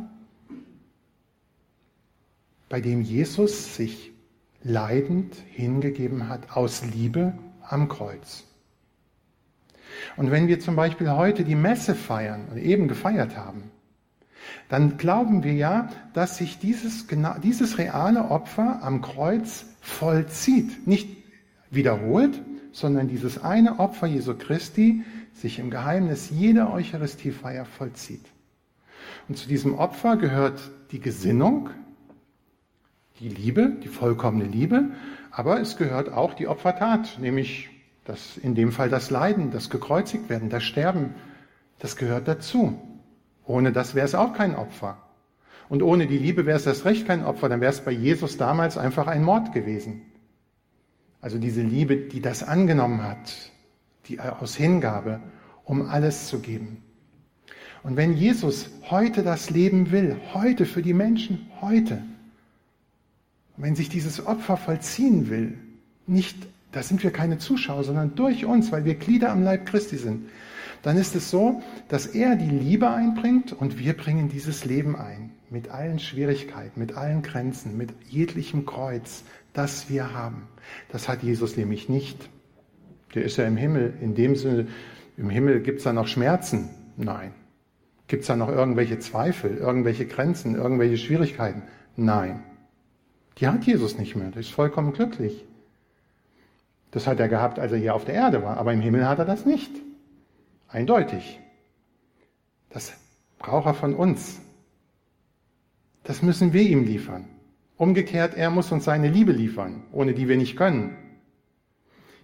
bei 2.69 2.81
dem 2.81 3.01
Jesus 3.01 3.75
sich 3.75 4.11
leidend 4.63 5.35
hingegeben 5.51 6.27
hat 6.27 6.55
aus 6.55 6.83
Liebe 6.85 7.33
am 7.61 7.87
Kreuz. 7.87 8.43
Und 10.17 10.31
wenn 10.31 10.47
wir 10.47 10.59
zum 10.59 10.75
Beispiel 10.75 11.11
heute 11.11 11.43
die 11.43 11.55
Messe 11.55 11.95
feiern 11.95 12.47
und 12.51 12.57
eben 12.57 12.87
gefeiert 12.87 13.37
haben, 13.37 13.71
dann 14.69 14.97
glauben 14.97 15.43
wir 15.43 15.53
ja, 15.53 15.89
dass 16.13 16.37
sich 16.37 16.59
dieses, 16.59 17.05
dieses 17.43 17.77
reale 17.77 18.29
Opfer 18.29 18.79
am 18.81 19.01
Kreuz 19.01 19.65
vollzieht. 19.81 20.87
Nicht 20.87 21.09
wiederholt, 21.69 22.41
sondern 22.75 23.07
dieses 23.07 23.41
eine 23.41 23.79
Opfer 23.79 24.05
Jesu 24.05 24.35
Christi 24.37 25.05
sich 25.33 25.59
im 25.59 25.69
Geheimnis 25.69 26.29
jeder 26.29 26.73
Eucharistiefeier 26.73 27.63
vollzieht. 27.63 28.25
Und 29.29 29.37
zu 29.37 29.47
diesem 29.47 29.75
Opfer 29.75 30.17
gehört 30.17 30.59
die 30.91 30.99
Gesinnung, 30.99 31.69
die 33.21 33.29
Liebe, 33.29 33.77
die 33.81 33.87
vollkommene 33.87 34.43
Liebe, 34.43 34.89
aber 35.31 35.61
es 35.61 35.77
gehört 35.77 36.11
auch 36.11 36.33
die 36.33 36.47
Opfertat, 36.47 37.17
nämlich 37.21 37.69
das, 38.03 38.35
in 38.35 38.55
dem 38.55 38.73
Fall 38.73 38.89
das 38.89 39.09
Leiden, 39.09 39.51
das 39.51 39.69
gekreuzigt 39.69 40.27
werden, 40.27 40.49
das 40.49 40.63
Sterben, 40.63 41.15
das 41.79 41.95
gehört 41.95 42.27
dazu. 42.27 42.77
Ohne 43.45 43.71
das 43.71 43.95
wäre 43.95 44.05
es 44.05 44.15
auch 44.15 44.33
kein 44.33 44.53
Opfer. 44.53 44.97
Und 45.69 45.81
ohne 45.81 46.07
die 46.07 46.17
Liebe 46.17 46.45
wäre 46.45 46.57
es 46.57 46.65
erst 46.65 46.83
recht 46.83 47.07
kein 47.07 47.23
Opfer, 47.23 47.47
dann 47.47 47.61
wäre 47.61 47.71
es 47.71 47.79
bei 47.79 47.91
Jesus 47.91 48.35
damals 48.35 48.77
einfach 48.77 49.07
ein 49.07 49.23
Mord 49.23 49.53
gewesen. 49.53 50.01
Also 51.25 51.39
diese 51.39 51.63
Liebe, 51.63 51.97
die 51.97 52.21
das 52.21 52.43
angenommen 52.43 53.01
hat, 53.01 53.33
die 54.07 54.19
aus 54.19 54.55
Hingabe, 54.55 55.21
um 55.63 55.89
alles 55.89 56.27
zu 56.27 56.37
geben. 56.37 56.83
Und 57.81 57.97
wenn 57.97 58.15
Jesus 58.15 58.69
heute 58.91 59.23
das 59.23 59.49
Leben 59.49 59.89
will, 59.89 60.17
heute 60.35 60.67
für 60.67 60.83
die 60.83 60.93
Menschen, 60.93 61.47
heute, 61.61 62.03
wenn 63.57 63.75
sich 63.75 63.89
dieses 63.89 64.23
Opfer 64.23 64.55
vollziehen 64.55 65.27
will, 65.31 65.57
nicht, 66.05 66.37
da 66.71 66.83
sind 66.83 67.01
wir 67.01 67.09
keine 67.09 67.39
Zuschauer, 67.39 67.83
sondern 67.83 68.13
durch 68.13 68.45
uns, 68.45 68.71
weil 68.71 68.85
wir 68.85 68.93
Glieder 68.93 69.31
am 69.31 69.41
Leib 69.41 69.65
Christi 69.65 69.97
sind, 69.97 70.29
dann 70.83 70.95
ist 70.95 71.15
es 71.15 71.31
so, 71.31 71.63
dass 71.87 72.05
er 72.05 72.35
die 72.35 72.51
Liebe 72.51 72.91
einbringt 72.91 73.51
und 73.51 73.79
wir 73.79 73.97
bringen 73.97 74.29
dieses 74.29 74.63
Leben 74.63 74.95
ein. 74.95 75.31
Mit 75.49 75.69
allen 75.69 75.97
Schwierigkeiten, 75.97 76.79
mit 76.79 76.95
allen 76.95 77.23
Grenzen, 77.23 77.77
mit 77.77 77.95
jeglichem 78.07 78.67
Kreuz, 78.67 79.23
das 79.55 79.89
wir 79.89 80.13
haben. 80.13 80.47
Das 80.89 81.09
hat 81.09 81.23
Jesus 81.23 81.57
nämlich 81.57 81.89
nicht. 81.89 82.29
Der 83.15 83.23
ist 83.23 83.37
ja 83.37 83.45
im 83.45 83.57
Himmel. 83.57 83.93
In 84.01 84.13
dem 84.13 84.35
Sinne, 84.35 84.67
im 85.17 85.29
Himmel 85.29 85.61
gibt 85.61 85.79
es 85.79 85.85
da 85.85 85.93
noch 85.93 86.07
Schmerzen? 86.07 86.69
Nein. 86.97 87.33
Gibt 88.07 88.21
es 88.21 88.27
da 88.27 88.35
noch 88.35 88.49
irgendwelche 88.49 88.99
Zweifel, 88.99 89.57
irgendwelche 89.57 90.05
Grenzen, 90.05 90.55
irgendwelche 90.55 90.97
Schwierigkeiten? 90.97 91.63
Nein. 91.95 92.43
Die 93.37 93.47
hat 93.47 93.63
Jesus 93.63 93.97
nicht 93.97 94.15
mehr. 94.15 94.29
Der 94.29 94.41
ist 94.41 94.51
vollkommen 94.51 94.93
glücklich. 94.93 95.43
Das 96.91 97.07
hat 97.07 97.19
er 97.19 97.27
gehabt, 97.27 97.59
als 97.59 97.71
er 97.71 97.77
hier 97.77 97.95
auf 97.95 98.05
der 98.05 98.15
Erde 98.15 98.43
war. 98.43 98.57
Aber 98.57 98.71
im 98.73 98.81
Himmel 98.81 99.07
hat 99.07 99.19
er 99.19 99.25
das 99.25 99.45
nicht. 99.45 99.71
Eindeutig. 100.67 101.39
Das 102.69 102.93
braucht 103.39 103.65
er 103.65 103.73
von 103.73 103.95
uns. 103.95 104.39
Das 106.03 106.21
müssen 106.21 106.53
wir 106.53 106.61
ihm 106.61 106.83
liefern. 106.83 107.27
Umgekehrt, 107.77 108.35
er 108.35 108.49
muss 108.49 108.71
uns 108.71 108.85
seine 108.85 109.09
Liebe 109.09 109.31
liefern, 109.31 109.83
ohne 109.91 110.13
die 110.13 110.27
wir 110.27 110.37
nicht 110.37 110.55
können. 110.55 110.95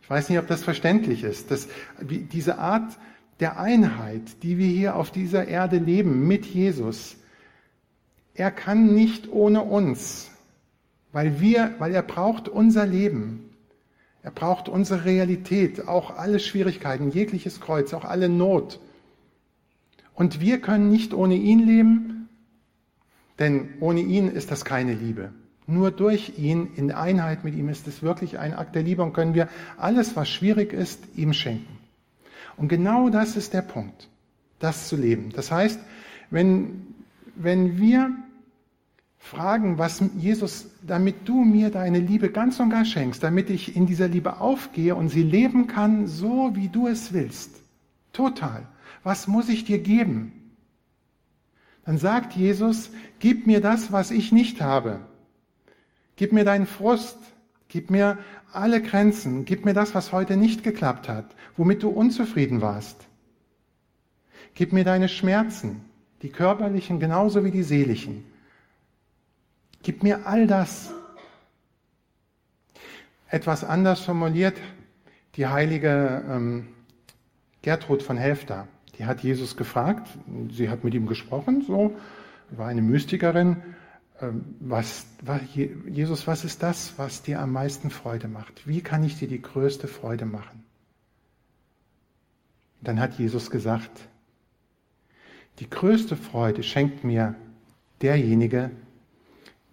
Ich 0.01 0.09
weiß 0.09 0.29
nicht, 0.29 0.39
ob 0.39 0.47
das 0.47 0.63
verständlich 0.63 1.23
ist. 1.23 1.51
Dass 1.51 1.67
diese 2.01 2.57
Art 2.57 2.97
der 3.39 3.59
Einheit, 3.59 4.43
die 4.43 4.57
wir 4.57 4.67
hier 4.67 4.95
auf 4.95 5.11
dieser 5.11 5.47
Erde 5.47 5.77
leben 5.77 6.27
mit 6.27 6.45
Jesus, 6.45 7.17
er 8.33 8.51
kann 8.51 8.93
nicht 8.93 9.29
ohne 9.29 9.61
uns, 9.63 10.31
weil 11.11 11.41
wir, 11.41 11.75
weil 11.79 11.93
er 11.93 12.03
braucht 12.03 12.47
unser 12.47 12.85
Leben. 12.85 13.49
Er 14.23 14.31
braucht 14.31 14.69
unsere 14.69 15.03
Realität, 15.05 15.87
auch 15.87 16.15
alle 16.17 16.39
Schwierigkeiten, 16.39 17.09
jegliches 17.09 17.59
Kreuz, 17.59 17.93
auch 17.93 18.05
alle 18.05 18.29
Not. 18.29 18.79
Und 20.13 20.39
wir 20.39 20.61
können 20.61 20.91
nicht 20.91 21.13
ohne 21.13 21.35
ihn 21.35 21.65
leben, 21.65 22.29
denn 23.39 23.69
ohne 23.79 24.01
ihn 24.01 24.27
ist 24.27 24.51
das 24.51 24.63
keine 24.63 24.93
Liebe. 24.93 25.33
Nur 25.67 25.91
durch 25.91 26.37
ihn, 26.37 26.71
in 26.75 26.91
Einheit 26.91 27.43
mit 27.43 27.55
ihm, 27.55 27.69
ist 27.69 27.87
es 27.87 28.01
wirklich 28.01 28.39
ein 28.39 28.53
Akt 28.53 28.75
der 28.75 28.83
Liebe 28.83 29.03
und 29.03 29.13
können 29.13 29.35
wir 29.35 29.47
alles, 29.77 30.15
was 30.15 30.29
schwierig 30.29 30.73
ist, 30.73 30.99
ihm 31.15 31.33
schenken. 31.33 31.77
Und 32.57 32.67
genau 32.67 33.09
das 33.09 33.35
ist 33.35 33.53
der 33.53 33.61
Punkt, 33.61 34.09
das 34.59 34.87
zu 34.87 34.95
leben. 34.95 35.31
Das 35.33 35.51
heißt, 35.51 35.79
wenn, 36.29 36.87
wenn 37.35 37.77
wir 37.77 38.11
fragen, 39.17 39.77
was 39.77 40.03
Jesus, 40.17 40.67
damit 40.81 41.27
du 41.27 41.43
mir 41.43 41.69
deine 41.69 41.99
Liebe 41.99 42.29
ganz 42.31 42.59
und 42.59 42.71
gar 42.71 42.83
schenkst, 42.83 43.23
damit 43.23 43.49
ich 43.49 43.75
in 43.75 43.85
dieser 43.85 44.07
Liebe 44.07 44.41
aufgehe 44.41 44.95
und 44.95 45.09
sie 45.09 45.23
leben 45.23 45.67
kann, 45.67 46.07
so 46.07 46.51
wie 46.55 46.67
du 46.67 46.87
es 46.87 47.13
willst. 47.13 47.61
Total. 48.13 48.67
Was 49.03 49.27
muss 49.27 49.47
ich 49.47 49.63
dir 49.63 49.79
geben? 49.79 50.33
Dann 51.85 51.97
sagt 51.97 52.33
Jesus, 52.33 52.91
gib 53.19 53.47
mir 53.47 53.61
das, 53.61 53.91
was 53.91 54.11
ich 54.11 54.31
nicht 54.31 54.61
habe. 54.61 54.99
Gib 56.21 56.33
mir 56.33 56.45
deinen 56.45 56.67
Frust. 56.67 57.17
Gib 57.67 57.89
mir 57.89 58.19
alle 58.53 58.79
Grenzen. 58.79 59.43
Gib 59.43 59.65
mir 59.65 59.73
das, 59.73 59.95
was 59.95 60.11
heute 60.11 60.37
nicht 60.37 60.63
geklappt 60.63 61.09
hat, 61.09 61.25
womit 61.57 61.81
du 61.81 61.89
unzufrieden 61.89 62.61
warst. 62.61 63.07
Gib 64.53 64.71
mir 64.71 64.83
deine 64.83 65.09
Schmerzen, 65.09 65.83
die 66.21 66.29
körperlichen 66.29 66.99
genauso 66.99 67.43
wie 67.43 67.49
die 67.49 67.63
seelischen. 67.63 68.23
Gib 69.81 70.03
mir 70.03 70.27
all 70.27 70.45
das. 70.45 70.93
Etwas 73.27 73.63
anders 73.63 74.01
formuliert, 74.01 74.57
die 75.37 75.47
heilige 75.47 76.23
ähm, 76.29 76.67
Gertrud 77.63 78.03
von 78.03 78.17
Helfter, 78.17 78.67
die 78.99 79.07
hat 79.07 79.23
Jesus 79.23 79.57
gefragt, 79.57 80.07
sie 80.51 80.69
hat 80.69 80.83
mit 80.83 80.93
ihm 80.93 81.07
gesprochen, 81.07 81.63
so, 81.65 81.95
war 82.51 82.67
eine 82.67 82.83
Mystikerin, 82.83 83.63
was, 84.59 85.05
was, 85.21 85.41
Jesus, 85.53 86.27
was 86.27 86.43
ist 86.43 86.61
das, 86.63 86.93
was 86.97 87.21
dir 87.21 87.39
am 87.39 87.51
meisten 87.51 87.89
Freude 87.89 88.27
macht? 88.27 88.67
Wie 88.67 88.81
kann 88.81 89.03
ich 89.03 89.17
dir 89.17 89.27
die 89.27 89.41
größte 89.41 89.87
Freude 89.87 90.25
machen? 90.25 90.63
Dann 92.81 92.99
hat 92.99 93.17
Jesus 93.19 93.51
gesagt, 93.51 93.91
die 95.59 95.69
größte 95.69 96.15
Freude 96.15 96.63
schenkt 96.63 97.03
mir 97.03 97.35
derjenige, 98.01 98.71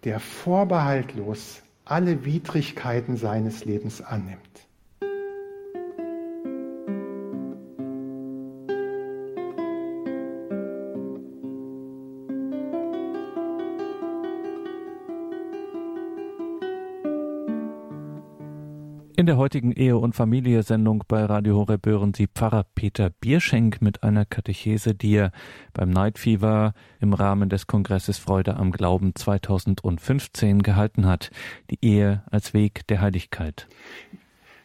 der 0.03 0.19
vorbehaltlos 0.19 1.61
alle 1.85 2.23
Widrigkeiten 2.23 3.17
seines 3.17 3.65
Lebens 3.65 4.01
annimmt. 4.01 4.68
Der 19.29 19.37
heutigen 19.37 19.71
Ehe- 19.73 19.95
und 19.95 20.15
Familie-Sendung 20.15 21.03
bei 21.07 21.23
Radio 21.23 21.55
Horeb 21.57 21.85
hören 21.85 22.15
Sie 22.15 22.25
Pfarrer 22.25 22.65
Peter 22.73 23.11
Bierschenk 23.11 23.79
mit 23.79 24.01
einer 24.01 24.25
Katechese, 24.25 24.95
die 24.95 25.17
er 25.17 25.31
beim 25.71 25.91
Night 25.91 26.17
Fever 26.17 26.73
im 26.99 27.13
Rahmen 27.13 27.47
des 27.47 27.67
Kongresses 27.67 28.17
Freude 28.17 28.57
am 28.57 28.71
Glauben 28.71 29.13
2015 29.13 30.63
gehalten 30.63 31.05
hat. 31.05 31.29
Die 31.69 31.77
Ehe 31.79 32.23
als 32.31 32.55
Weg 32.55 32.87
der 32.87 33.01
Heiligkeit. 33.01 33.67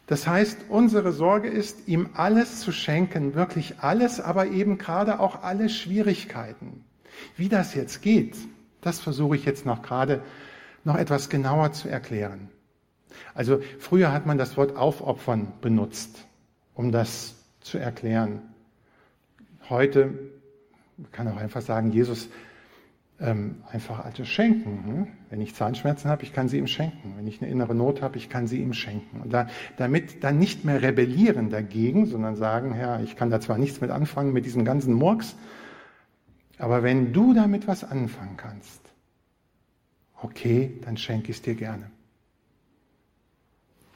Das 0.06 0.26
heißt, 0.26 0.64
unsere 0.70 1.12
Sorge 1.12 1.48
ist, 1.48 1.86
ihm 1.86 2.08
alles 2.14 2.60
zu 2.60 2.72
schenken, 2.72 3.34
wirklich 3.34 3.80
alles, 3.80 4.18
aber 4.18 4.46
eben 4.46 4.78
gerade 4.78 5.20
auch 5.20 5.42
alle 5.42 5.68
Schwierigkeiten. 5.68 6.86
Wie 7.36 7.50
das 7.50 7.74
jetzt 7.74 8.00
geht, 8.00 8.38
das 8.80 8.98
versuche 8.98 9.36
ich 9.36 9.44
jetzt 9.44 9.66
noch 9.66 9.82
gerade 9.82 10.22
noch 10.84 10.96
etwas 10.96 11.28
genauer 11.28 11.72
zu 11.72 11.90
erklären. 11.90 12.48
Also 13.34 13.60
früher 13.78 14.12
hat 14.12 14.26
man 14.26 14.38
das 14.38 14.56
Wort 14.56 14.76
aufopfern 14.76 15.52
benutzt, 15.60 16.26
um 16.74 16.92
das 16.92 17.34
zu 17.60 17.78
erklären. 17.78 18.42
Heute 19.68 20.12
man 20.96 21.10
kann 21.12 21.28
auch 21.28 21.36
einfach 21.36 21.62
sagen, 21.62 21.90
Jesus 21.90 22.28
ähm, 23.20 23.62
einfach 23.70 24.04
also 24.04 24.24
schenken. 24.24 24.84
Hm? 24.86 25.06
Wenn 25.30 25.40
ich 25.40 25.54
Zahnschmerzen 25.54 26.10
habe, 26.10 26.22
ich 26.22 26.32
kann 26.32 26.48
sie 26.48 26.58
ihm 26.58 26.66
schenken. 26.66 27.14
Wenn 27.16 27.26
ich 27.26 27.42
eine 27.42 27.50
innere 27.50 27.74
Not 27.74 28.02
habe, 28.02 28.16
ich 28.16 28.28
kann 28.28 28.46
sie 28.46 28.60
ihm 28.60 28.74
schenken. 28.74 29.20
Und 29.20 29.32
da, 29.32 29.48
damit 29.76 30.22
dann 30.22 30.38
nicht 30.38 30.64
mehr 30.64 30.82
rebellieren 30.82 31.50
dagegen, 31.50 32.06
sondern 32.06 32.36
sagen, 32.36 32.72
Herr, 32.74 33.00
ich 33.00 33.16
kann 33.16 33.30
da 33.30 33.40
zwar 33.40 33.58
nichts 33.58 33.80
mit 33.80 33.90
anfangen 33.90 34.32
mit 34.32 34.44
diesem 34.44 34.64
ganzen 34.64 34.94
Murks, 34.94 35.36
aber 36.58 36.82
wenn 36.82 37.12
du 37.12 37.34
damit 37.34 37.66
was 37.66 37.82
anfangen 37.82 38.36
kannst, 38.36 38.80
okay, 40.22 40.78
dann 40.84 40.96
schenke 40.96 41.30
ich 41.30 41.38
es 41.38 41.42
dir 41.42 41.56
gerne. 41.56 41.90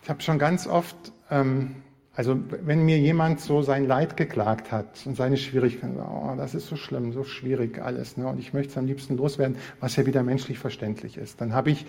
Ich 0.03 0.11
habe 0.11 0.23
schon 0.23 0.39
ganz 0.39 0.67
oft 0.67 0.97
ähm, 1.31 1.77
also 2.19 2.37
wenn 2.65 2.85
mir 2.85 2.99
jemand 2.99 3.41
so 3.41 3.63
sein 3.63 3.87
Leid 3.87 4.17
geklagt 4.17 4.73
hat 4.73 5.07
und 5.07 5.17
seine 5.17 5.37
Schwierigkeiten, 5.37 6.01
oh, 6.01 6.35
das 6.37 6.53
ist 6.53 6.67
so 6.67 6.75
schlimm, 6.75 7.13
so 7.13 7.23
schwierig 7.23 7.81
alles, 7.81 8.17
ne? 8.17 8.27
und 8.27 8.41
ich 8.41 8.53
möchte 8.53 8.73
es 8.73 8.77
am 8.77 8.87
liebsten 8.87 9.17
loswerden, 9.17 9.57
was 9.79 9.95
ja 9.95 10.05
wieder 10.05 10.25
menschlich 10.25 10.59
verständlich 10.59 11.17
ist, 11.17 11.41
dann 11.41 11.53
habe 11.53 11.71
ich 11.71 11.87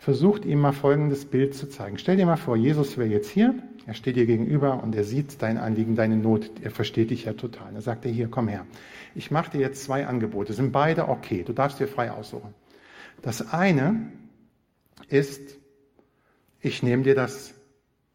versucht, 0.00 0.44
ihm 0.44 0.58
mal 0.58 0.72
folgendes 0.72 1.26
Bild 1.26 1.54
zu 1.54 1.68
zeigen. 1.68 1.96
Stell 1.96 2.16
dir 2.16 2.26
mal 2.26 2.36
vor, 2.36 2.56
Jesus 2.56 2.98
wäre 2.98 3.08
jetzt 3.08 3.30
hier, 3.30 3.54
er 3.86 3.94
steht 3.94 4.16
dir 4.16 4.26
gegenüber 4.26 4.82
und 4.82 4.96
er 4.96 5.04
sieht 5.04 5.40
dein 5.40 5.58
Anliegen, 5.58 5.94
deine 5.94 6.16
Not, 6.16 6.50
er 6.60 6.72
versteht 6.72 7.10
dich 7.10 7.26
ja 7.26 7.34
total. 7.34 7.72
Dann 7.72 7.82
sagt 7.82 8.04
er 8.04 8.10
hier, 8.10 8.26
komm 8.26 8.48
her, 8.48 8.66
ich 9.14 9.30
mache 9.30 9.52
dir 9.52 9.60
jetzt 9.60 9.84
zwei 9.84 10.08
Angebote, 10.08 10.54
sind 10.54 10.72
beide 10.72 11.08
okay, 11.08 11.44
du 11.44 11.52
darfst 11.52 11.78
dir 11.78 11.86
frei 11.86 12.10
aussuchen. 12.10 12.52
Das 13.22 13.52
eine 13.52 14.10
ist, 15.08 15.56
ich 16.66 16.82
nehme 16.82 17.02
dir 17.02 17.14
das 17.14 17.54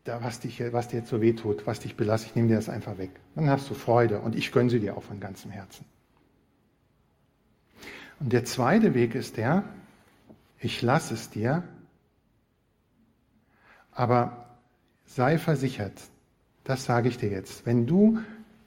da, 0.04 0.24
was, 0.24 0.40
dich, 0.40 0.62
was 0.74 0.88
dir 0.88 0.98
jetzt 0.98 1.10
so 1.10 1.22
weh 1.22 1.34
tut, 1.34 1.68
was 1.68 1.80
dich 1.80 1.96
belastet, 1.96 2.32
ich 2.32 2.36
nehme 2.36 2.48
dir 2.48 2.56
das 2.56 2.70
einfach 2.70 2.98
weg. 2.98 3.12
Dann 3.36 3.50
hast 3.50 3.70
du 3.70 3.76
Freude 3.76 4.20
und 4.20 4.36
ich 4.36 4.52
gönne 4.52 4.70
sie 4.70 4.80
dir 4.80 4.98
auch 4.98 5.04
von 5.04 5.20
ganzem 5.20 5.52
Herzen. 5.52 5.86
Und 8.20 8.34
der 8.34 8.46
zweite 8.46 8.94
Weg 8.94 9.16
ist 9.16 9.38
der, 9.38 9.64
ich 10.60 10.82
lasse 10.82 11.14
es 11.14 11.30
dir, 11.30 11.64
aber 13.92 14.58
sei 15.06 15.38
versichert, 15.38 16.00
das 16.64 16.86
sage 16.86 17.10
ich 17.10 17.18
dir 17.18 17.30
jetzt, 17.30 17.66
wenn 17.66 17.86
du 17.86 18.20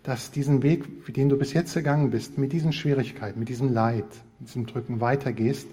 dass 0.05 0.31
diesen 0.31 0.63
Weg, 0.63 1.15
den 1.15 1.31
du 1.31 1.39
bis 1.39 1.55
jetzt 1.55 1.73
gegangen 1.73 2.11
bist, 2.11 2.37
mit 2.37 2.53
diesen 2.53 2.75
Schwierigkeiten, 2.75 3.39
mit 3.39 3.49
diesem 3.49 3.73
Leid, 3.73 4.05
mit 4.39 4.51
diesem 4.51 4.67
Drücken 4.67 5.01
weitergehst, 5.01 5.67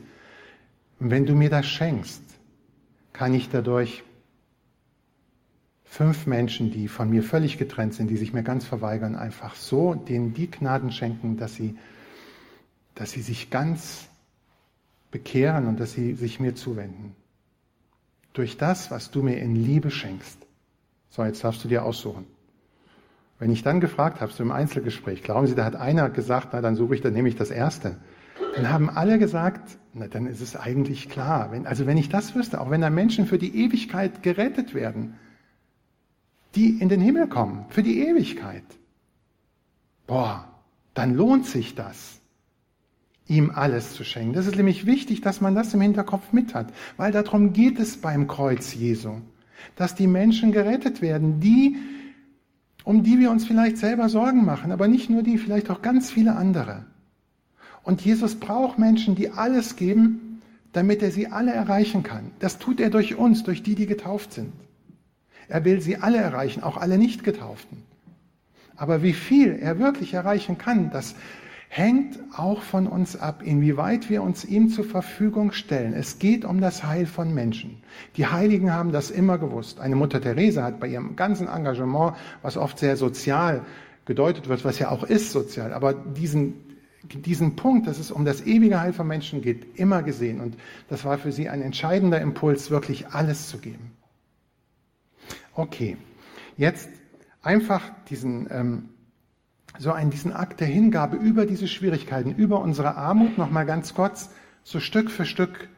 wenn 0.99 1.25
du 1.25 1.35
mir 1.35 1.49
das 1.49 1.65
schenkst, 1.65 2.21
kann 3.13 3.33
ich 3.33 3.49
dadurch 3.49 4.03
fünf 5.83 6.25
Menschen, 6.25 6.71
die 6.71 6.87
von 6.87 7.09
mir 7.09 7.21
völlig 7.21 7.57
getrennt 7.57 7.93
sind, 7.93 8.07
die 8.09 8.17
sich 8.17 8.31
mir 8.31 8.43
ganz 8.43 8.65
verweigern, 8.65 9.15
einfach 9.15 9.55
so 9.55 9.93
denen 9.93 10.33
die 10.33 10.49
Gnaden 10.49 10.91
schenken, 10.91 11.35
dass 11.35 11.55
sie, 11.55 11.77
dass 12.95 13.11
sie 13.11 13.21
sich 13.21 13.49
ganz 13.49 14.07
bekehren 15.11 15.67
und 15.67 15.79
dass 15.79 15.91
sie 15.91 16.13
sich 16.13 16.39
mir 16.39 16.55
zuwenden. 16.55 17.13
Durch 18.31 18.55
das, 18.55 18.89
was 18.89 19.11
du 19.11 19.21
mir 19.21 19.37
in 19.39 19.55
Liebe 19.55 19.91
schenkst. 19.91 20.37
So, 21.09 21.25
jetzt 21.25 21.43
darfst 21.43 21.61
du 21.65 21.67
dir 21.67 21.83
aussuchen. 21.83 22.25
Wenn 23.37 23.51
ich 23.51 23.63
dann 23.63 23.81
gefragt 23.81 24.21
habe, 24.21 24.31
so 24.31 24.43
im 24.43 24.51
Einzelgespräch, 24.51 25.23
glauben 25.23 25.47
Sie, 25.47 25.55
da 25.55 25.65
hat 25.65 25.75
einer 25.75 26.09
gesagt, 26.09 26.49
na, 26.53 26.61
dann 26.61 26.77
suche 26.77 26.95
ich, 26.95 27.01
dann 27.01 27.11
nehme 27.11 27.27
ich 27.27 27.35
das 27.35 27.51
Erste. 27.51 27.97
Dann 28.55 28.69
haben 28.69 28.89
alle 28.89 29.19
gesagt, 29.19 29.77
na, 29.93 30.07
dann 30.07 30.25
ist 30.25 30.41
es 30.41 30.55
eigentlich 30.55 31.09
klar. 31.09 31.51
Wenn, 31.51 31.67
also 31.67 31.85
wenn 31.85 31.97
ich 31.97 32.09
das 32.09 32.33
wüsste, 32.35 32.61
auch 32.61 32.69
wenn 32.69 32.81
da 32.81 32.89
Menschen 32.89 33.25
für 33.25 33.37
die 33.37 33.63
Ewigkeit 33.63 34.23
gerettet 34.23 34.73
werden, 34.73 35.15
die 36.55 36.81
in 36.81 36.89
den 36.89 37.01
Himmel 37.01 37.27
kommen, 37.27 37.65
für 37.69 37.83
die 37.83 37.99
Ewigkeit. 37.99 38.63
Boah, 40.07 40.47
dann 40.93 41.15
lohnt 41.15 41.45
sich 41.45 41.75
das, 41.75 42.19
ihm 43.27 43.51
alles 43.51 43.93
zu 43.93 44.03
schenken. 44.03 44.33
Das 44.33 44.47
ist 44.47 44.57
nämlich 44.57 44.85
wichtig, 44.85 45.21
dass 45.21 45.39
man 45.39 45.55
das 45.55 45.73
im 45.73 45.81
Hinterkopf 45.81 46.33
mit 46.33 46.53
hat, 46.53 46.73
weil 46.97 47.11
darum 47.11 47.53
geht 47.53 47.79
es 47.79 47.97
beim 47.97 48.27
Kreuz 48.27 48.73
Jesu, 48.73 49.21
dass 49.75 49.95
die 49.95 50.07
Menschen 50.07 50.51
gerettet 50.51 51.01
werden, 51.01 51.39
die, 51.39 51.77
um 52.83 53.03
die 53.03 53.19
wir 53.19 53.31
uns 53.31 53.45
vielleicht 53.45 53.77
selber 53.77 54.09
Sorgen 54.09 54.43
machen, 54.43 54.71
aber 54.71 54.87
nicht 54.87 55.09
nur 55.09 55.23
die, 55.23 55.37
vielleicht 55.37 55.69
auch 55.69 55.81
ganz 55.81 56.11
viele 56.11 56.35
andere. 56.35 56.85
Und 57.83 58.01
Jesus 58.01 58.35
braucht 58.35 58.77
Menschen, 58.79 59.15
die 59.15 59.31
alles 59.31 59.75
geben, 59.75 60.41
damit 60.73 61.01
er 61.01 61.11
sie 61.11 61.27
alle 61.27 61.51
erreichen 61.51 62.03
kann. 62.03 62.31
Das 62.39 62.59
tut 62.59 62.79
er 62.79 62.89
durch 62.89 63.15
uns, 63.15 63.43
durch 63.43 63.63
die, 63.63 63.75
die 63.75 63.87
getauft 63.87 64.33
sind. 64.33 64.53
Er 65.47 65.65
will 65.65 65.81
sie 65.81 65.97
alle 65.97 66.17
erreichen, 66.17 66.63
auch 66.63 66.77
alle 66.77 66.97
Nicht-Getauften. 66.97 67.83
Aber 68.75 69.03
wie 69.03 69.13
viel 69.13 69.59
er 69.61 69.79
wirklich 69.79 70.13
erreichen 70.13 70.57
kann, 70.57 70.91
das 70.91 71.15
hängt 71.67 72.19
auch 72.35 72.61
von 72.61 72.87
uns 72.87 73.15
ab, 73.15 73.43
inwieweit 73.43 74.09
wir 74.09 74.23
uns 74.23 74.43
ihm 74.43 74.69
zur 74.69 74.85
Verfügung 74.85 75.51
stellen. 75.51 75.93
Es 75.93 76.19
geht 76.19 76.45
um 76.45 76.59
das 76.59 76.83
Heil 76.83 77.05
von 77.05 77.33
Menschen. 77.33 77.81
Die 78.17 78.27
Heiligen 78.27 78.73
haben 78.73 78.91
das 78.91 79.09
immer 79.09 79.37
gewusst. 79.37 79.79
Eine 79.79 79.95
Mutter 79.95 80.21
Teresa 80.21 80.63
hat 80.63 80.79
bei 80.79 80.87
ihrem 80.87 81.15
ganzen 81.15 81.47
Engagement, 81.47 82.15
was 82.41 82.57
oft 82.57 82.77
sehr 82.79 82.97
sozial 82.97 83.61
gedeutet 84.05 84.49
wird, 84.49 84.65
was 84.65 84.79
ja 84.79 84.89
auch 84.89 85.03
ist 85.03 85.31
sozial, 85.31 85.73
aber 85.73 85.93
diesen, 85.93 86.55
diesen 87.03 87.55
Punkt, 87.55 87.87
dass 87.87 87.99
es 87.99 88.11
um 88.11 88.25
das 88.25 88.45
ewige 88.45 88.79
Heil 88.79 88.93
von 88.93 89.07
Menschen 89.07 89.41
geht, 89.41 89.79
immer 89.79 90.03
gesehen. 90.03 90.39
Und 90.39 90.55
das 90.87 91.03
war 91.03 91.17
für 91.17 91.31
sie 91.31 91.49
ein 91.49 91.61
entscheidender 91.61 92.21
Impuls, 92.21 92.69
wirklich 92.69 93.07
alles 93.09 93.49
zu 93.49 93.57
geben. 93.57 93.91
Okay, 95.53 95.97
jetzt 96.57 96.89
einfach 97.41 97.81
diesen, 98.09 98.47
ähm, 98.51 98.89
so 99.77 99.91
einen, 99.91 100.11
diesen 100.11 100.31
Akt 100.31 100.59
der 100.59 100.67
Hingabe 100.67 101.17
über 101.17 101.45
diese 101.45 101.67
Schwierigkeiten, 101.67 102.35
über 102.35 102.59
unsere 102.59 102.95
Armut 102.95 103.37
nochmal 103.37 103.65
ganz 103.65 103.93
kurz 103.93 104.29
so 104.63 104.79
Stück 104.79 105.09
für 105.09 105.25
Stück 105.25 105.69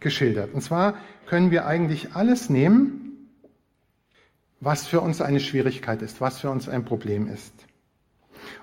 geschildert. 0.00 0.52
Und 0.52 0.60
zwar 0.60 0.94
können 1.26 1.50
wir 1.50 1.66
eigentlich 1.66 2.14
alles 2.14 2.50
nehmen, 2.50 3.30
was 4.60 4.86
für 4.86 5.00
uns 5.00 5.20
eine 5.20 5.40
Schwierigkeit 5.40 6.02
ist, 6.02 6.20
was 6.20 6.40
für 6.40 6.50
uns 6.50 6.68
ein 6.68 6.84
Problem 6.84 7.28
ist. 7.28 7.65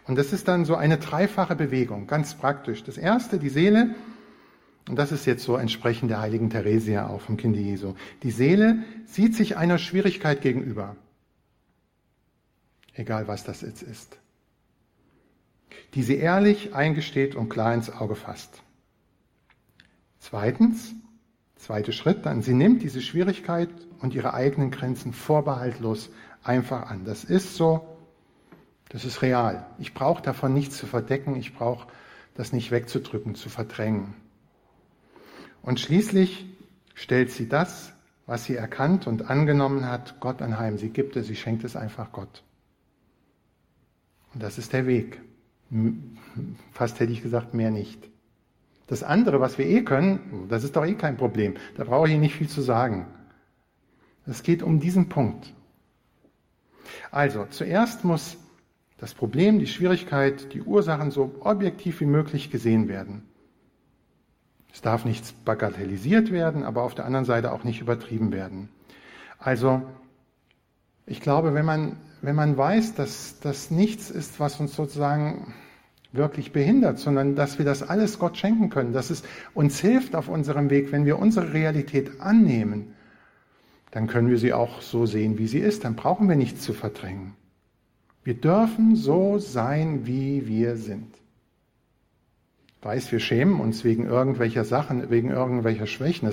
Und 0.05 0.17
das 0.17 0.33
ist 0.33 0.47
dann 0.47 0.65
so 0.65 0.75
eine 0.75 0.97
dreifache 0.97 1.55
Bewegung, 1.55 2.07
ganz 2.07 2.35
praktisch. 2.35 2.83
Das 2.83 2.97
erste, 2.97 3.39
die 3.39 3.49
Seele, 3.49 3.95
und 4.89 4.97
das 4.97 5.11
ist 5.11 5.25
jetzt 5.25 5.43
so 5.43 5.55
entsprechend 5.55 6.11
der 6.11 6.19
heiligen 6.19 6.49
Theresia 6.49 7.07
auch 7.07 7.21
vom 7.21 7.37
Kinde 7.37 7.59
Jesu. 7.59 7.95
Die 8.21 8.31
Seele 8.31 8.79
sieht 9.05 9.35
sich 9.35 9.55
einer 9.55 9.77
Schwierigkeit 9.77 10.41
gegenüber. 10.41 10.97
Egal 12.93 13.27
was 13.27 13.43
das 13.43 13.61
jetzt 13.61 13.81
ist. 13.81 14.17
Die 15.93 16.03
sie 16.03 16.17
ehrlich 16.17 16.75
eingesteht 16.75 17.35
und 17.35 17.49
klar 17.49 17.73
ins 17.73 17.89
Auge 17.89 18.15
fasst. 18.15 18.61
Zweitens, 20.19 20.93
zweiter 21.55 21.91
Schritt, 21.91 22.25
dann 22.25 22.41
sie 22.41 22.53
nimmt 22.53 22.83
diese 22.83 23.01
Schwierigkeit 23.01 23.69
und 23.99 24.13
ihre 24.13 24.33
eigenen 24.33 24.69
Grenzen 24.69 25.13
vorbehaltlos 25.13 26.09
einfach 26.43 26.89
an. 26.89 27.05
Das 27.05 27.23
ist 27.23 27.55
so, 27.55 27.92
das 28.93 29.05
ist 29.05 29.23
real. 29.23 29.65
Ich 29.79 29.93
brauche 29.93 30.21
davon 30.21 30.53
nichts 30.53 30.77
zu 30.77 30.85
verdecken, 30.85 31.35
ich 31.35 31.55
brauche 31.55 31.87
das 32.35 32.53
nicht 32.53 32.71
wegzudrücken, 32.71 33.33
zu 33.35 33.49
verdrängen. 33.49 34.13
Und 35.63 35.79
schließlich 35.79 36.45
stellt 36.93 37.31
sie 37.31 37.49
das, 37.49 37.93
was 38.27 38.45
sie 38.45 38.55
erkannt 38.55 39.07
und 39.07 39.29
angenommen 39.29 39.85
hat, 39.85 40.19
Gott 40.19 40.41
anheim. 40.41 40.77
Sie 40.77 40.89
gibt 40.89 41.15
es, 41.15 41.27
sie 41.27 41.35
schenkt 41.35 41.63
es 41.63 41.75
einfach 41.75 42.11
Gott. 42.11 42.43
Und 44.33 44.43
das 44.43 44.57
ist 44.59 44.73
der 44.73 44.85
Weg. 44.85 45.21
Fast 46.71 46.99
hätte 46.99 47.11
ich 47.11 47.23
gesagt, 47.23 47.55
mehr 47.55 47.71
nicht. 47.71 48.09
Das 48.85 49.01
andere, 49.01 49.39
was 49.39 49.57
wir 49.57 49.65
eh 49.65 49.83
können, 49.83 50.45
das 50.49 50.63
ist 50.63 50.75
doch 50.75 50.85
eh 50.85 50.93
kein 50.93 51.17
Problem. 51.17 51.55
Da 51.77 51.83
brauche 51.83 52.09
ich 52.09 52.19
nicht 52.19 52.35
viel 52.35 52.49
zu 52.49 52.61
sagen. 52.61 53.07
Es 54.27 54.43
geht 54.43 54.61
um 54.61 54.79
diesen 54.79 55.09
Punkt. 55.09 55.51
Also, 57.09 57.47
zuerst 57.49 58.03
muss 58.03 58.37
das 59.03 59.13
Problem, 59.13 59.59
die 59.59 59.67
Schwierigkeit, 59.67 60.53
die 60.53 60.61
Ursachen 60.61 61.11
so 61.11 61.35
objektiv 61.41 61.99
wie 61.99 62.05
möglich 62.05 62.51
gesehen 62.51 62.87
werden. 62.87 63.23
Es 64.71 64.79
darf 64.79 65.03
nichts 65.03 65.33
bagatellisiert 65.33 66.31
werden, 66.31 66.63
aber 66.63 66.83
auf 66.83 66.95
der 66.95 67.03
anderen 67.03 67.25
Seite 67.25 67.51
auch 67.51 67.65
nicht 67.65 67.81
übertrieben 67.81 68.31
werden. 68.31 68.69
Also, 69.39 69.81
ich 71.05 71.19
glaube, 71.19 71.53
wenn 71.53 71.65
man, 71.65 71.97
wenn 72.21 72.37
man 72.37 72.55
weiß, 72.55 72.95
dass 72.95 73.41
das 73.41 73.71
nichts 73.71 74.09
ist, 74.09 74.39
was 74.39 74.61
uns 74.61 74.73
sozusagen 74.73 75.53
wirklich 76.13 76.53
behindert, 76.53 76.97
sondern 76.97 77.35
dass 77.35 77.57
wir 77.57 77.65
das 77.65 77.83
alles 77.83 78.19
Gott 78.19 78.37
schenken 78.37 78.69
können, 78.69 78.93
dass 78.93 79.09
es 79.09 79.23
uns 79.53 79.81
hilft 79.81 80.15
auf 80.15 80.29
unserem 80.29 80.69
Weg, 80.69 80.93
wenn 80.93 81.05
wir 81.05 81.19
unsere 81.19 81.51
Realität 81.51 82.21
annehmen, 82.21 82.93
dann 83.91 84.07
können 84.07 84.29
wir 84.29 84.37
sie 84.37 84.53
auch 84.53 84.81
so 84.81 85.05
sehen, 85.05 85.37
wie 85.37 85.47
sie 85.47 85.59
ist. 85.59 85.83
Dann 85.83 85.97
brauchen 85.97 86.29
wir 86.29 86.37
nichts 86.37 86.61
zu 86.61 86.71
verdrängen. 86.71 87.33
Wir 88.23 88.35
dürfen 88.35 88.95
so 88.95 89.37
sein, 89.39 90.05
wie 90.05 90.47
wir 90.47 90.77
sind 90.77 91.13
weiß, 92.83 93.11
wir 93.11 93.19
schämen 93.19 93.59
uns 93.59 93.83
wegen 93.83 94.05
irgendwelcher 94.05 94.65
Sachen, 94.65 95.09
wegen 95.09 95.29
irgendwelcher 95.29 95.87
Schwächen. 95.87 96.29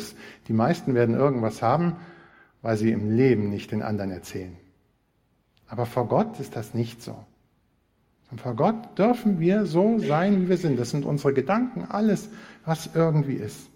Die 0.48 0.52
meisten 0.52 0.94
werden 0.94 1.14
irgendwas 1.14 1.62
haben, 1.62 1.96
weil 2.62 2.76
sie 2.76 2.90
im 2.90 3.16
Leben 3.16 3.50
nicht 3.50 3.72
den 3.72 3.82
anderen 3.82 4.10
erzählen. 4.10 4.56
Aber 5.68 5.86
vor 5.86 6.08
Gott 6.08 6.40
ist 6.40 6.56
das 6.56 6.74
nicht 6.74 7.02
so. 7.02 7.16
Und 8.30 8.40
vor 8.40 8.54
Gott 8.54 8.98
dürfen 8.98 9.40
wir 9.40 9.66
so 9.66 9.98
sein, 9.98 10.42
wie 10.42 10.48
wir 10.48 10.56
sind. 10.56 10.78
Das 10.78 10.90
sind 10.90 11.04
unsere 11.04 11.32
Gedanken, 11.32 11.84
alles, 11.88 12.28
was 12.64 12.90
irgendwie 12.94 13.34
ist. 13.34 13.68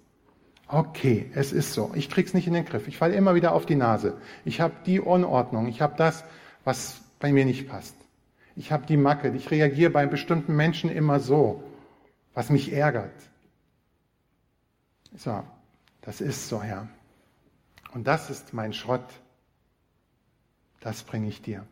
Okay, 0.66 1.30
es 1.34 1.52
ist 1.52 1.74
so. 1.74 1.92
Ich 1.94 2.08
krieg's 2.08 2.34
nicht 2.34 2.46
in 2.46 2.54
den 2.54 2.64
Griff. 2.64 2.88
Ich 2.88 2.96
falle 2.96 3.14
immer 3.14 3.34
wieder 3.34 3.52
auf 3.52 3.66
die 3.66 3.76
Nase. 3.76 4.16
Ich 4.44 4.60
habe 4.60 4.74
die 4.86 5.00
Unordnung. 5.00 5.68
Ich 5.68 5.80
habe 5.80 5.94
das, 5.96 6.24
was 6.64 7.00
bei 7.20 7.32
mir 7.32 7.44
nicht 7.44 7.68
passt. 7.68 7.94
Ich 8.56 8.72
habe 8.72 8.86
die 8.86 8.96
Macke. 8.96 9.30
Ich 9.34 9.50
reagiere 9.50 9.90
bei 9.90 10.06
bestimmten 10.06 10.54
Menschen 10.54 10.90
immer 10.90 11.20
so, 11.20 11.62
was 12.34 12.50
mich 12.50 12.72
ärgert. 12.72 13.14
So, 15.16 15.42
das 16.02 16.20
ist 16.20 16.48
so, 16.48 16.62
Herr. 16.62 16.88
Und 17.92 18.06
das 18.06 18.30
ist 18.30 18.52
mein 18.52 18.72
Schrott. 18.72 19.06
Das 20.80 21.02
bringe 21.02 21.28
ich 21.28 21.40
dir. 21.42 21.66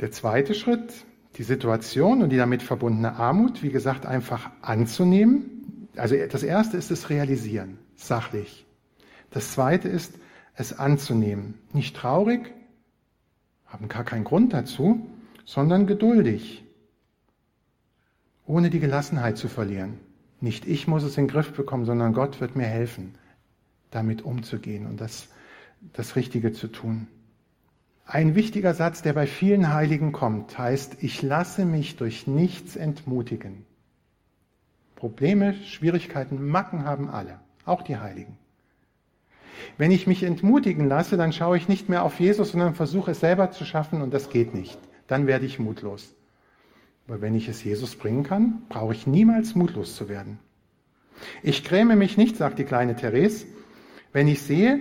Der 0.00 0.10
zweite 0.12 0.54
Schritt, 0.54 0.92
die 1.36 1.42
Situation 1.42 2.22
und 2.22 2.30
die 2.30 2.36
damit 2.36 2.62
verbundene 2.62 3.14
Armut, 3.14 3.62
wie 3.62 3.70
gesagt, 3.70 4.04
einfach 4.04 4.50
anzunehmen. 4.60 5.88
Also 5.96 6.16
das 6.30 6.42
erste 6.42 6.76
ist 6.76 6.90
das 6.90 7.08
Realisieren, 7.08 7.78
sachlich. 7.94 8.66
Das 9.30 9.52
zweite 9.52 9.88
ist 9.88 10.14
es 10.54 10.78
anzunehmen. 10.78 11.54
Nicht 11.72 11.96
traurig, 11.96 12.52
haben 13.66 13.88
gar 13.88 14.04
keinen 14.04 14.24
Grund 14.24 14.52
dazu, 14.52 15.06
sondern 15.44 15.86
geduldig, 15.86 16.64
ohne 18.46 18.70
die 18.70 18.80
Gelassenheit 18.80 19.38
zu 19.38 19.48
verlieren. 19.48 19.98
Nicht 20.40 20.66
ich 20.66 20.86
muss 20.86 21.02
es 21.02 21.16
in 21.16 21.24
den 21.24 21.32
Griff 21.32 21.52
bekommen, 21.52 21.84
sondern 21.84 22.12
Gott 22.12 22.40
wird 22.40 22.56
mir 22.56 22.66
helfen, 22.66 23.14
damit 23.90 24.22
umzugehen 24.22 24.86
und 24.86 25.00
das, 25.00 25.28
das 25.92 26.16
Richtige 26.16 26.52
zu 26.52 26.68
tun. 26.68 27.08
Ein 28.04 28.36
wichtiger 28.36 28.72
Satz, 28.74 29.02
der 29.02 29.14
bei 29.14 29.26
vielen 29.26 29.72
Heiligen 29.72 30.12
kommt, 30.12 30.56
heißt, 30.58 31.02
ich 31.02 31.22
lasse 31.22 31.64
mich 31.64 31.96
durch 31.96 32.28
nichts 32.28 32.76
entmutigen. 32.76 33.64
Probleme, 34.94 35.54
Schwierigkeiten, 35.64 36.46
Macken 36.46 36.84
haben 36.84 37.10
alle, 37.10 37.40
auch 37.64 37.82
die 37.82 37.96
Heiligen. 37.96 38.38
Wenn 39.78 39.90
ich 39.90 40.06
mich 40.06 40.22
entmutigen 40.22 40.88
lasse, 40.88 41.16
dann 41.16 41.32
schaue 41.32 41.56
ich 41.56 41.68
nicht 41.68 41.88
mehr 41.88 42.02
auf 42.04 42.18
Jesus, 42.20 42.52
sondern 42.52 42.74
versuche 42.74 43.12
es 43.12 43.20
selber 43.20 43.50
zu 43.50 43.64
schaffen 43.64 44.02
und 44.02 44.12
das 44.12 44.30
geht 44.30 44.54
nicht. 44.54 44.78
Dann 45.06 45.26
werde 45.26 45.46
ich 45.46 45.58
mutlos. 45.58 46.14
Aber 47.06 47.20
wenn 47.20 47.34
ich 47.34 47.48
es 47.48 47.62
Jesus 47.62 47.96
bringen 47.96 48.24
kann, 48.24 48.62
brauche 48.68 48.92
ich 48.92 49.06
niemals 49.06 49.54
mutlos 49.54 49.94
zu 49.94 50.08
werden. 50.08 50.38
Ich 51.42 51.64
gräme 51.64 51.96
mich 51.96 52.16
nicht, 52.16 52.36
sagt 52.36 52.58
die 52.58 52.64
kleine 52.64 52.96
Therese, 52.96 53.46
wenn 54.12 54.28
ich 54.28 54.42
sehe, 54.42 54.80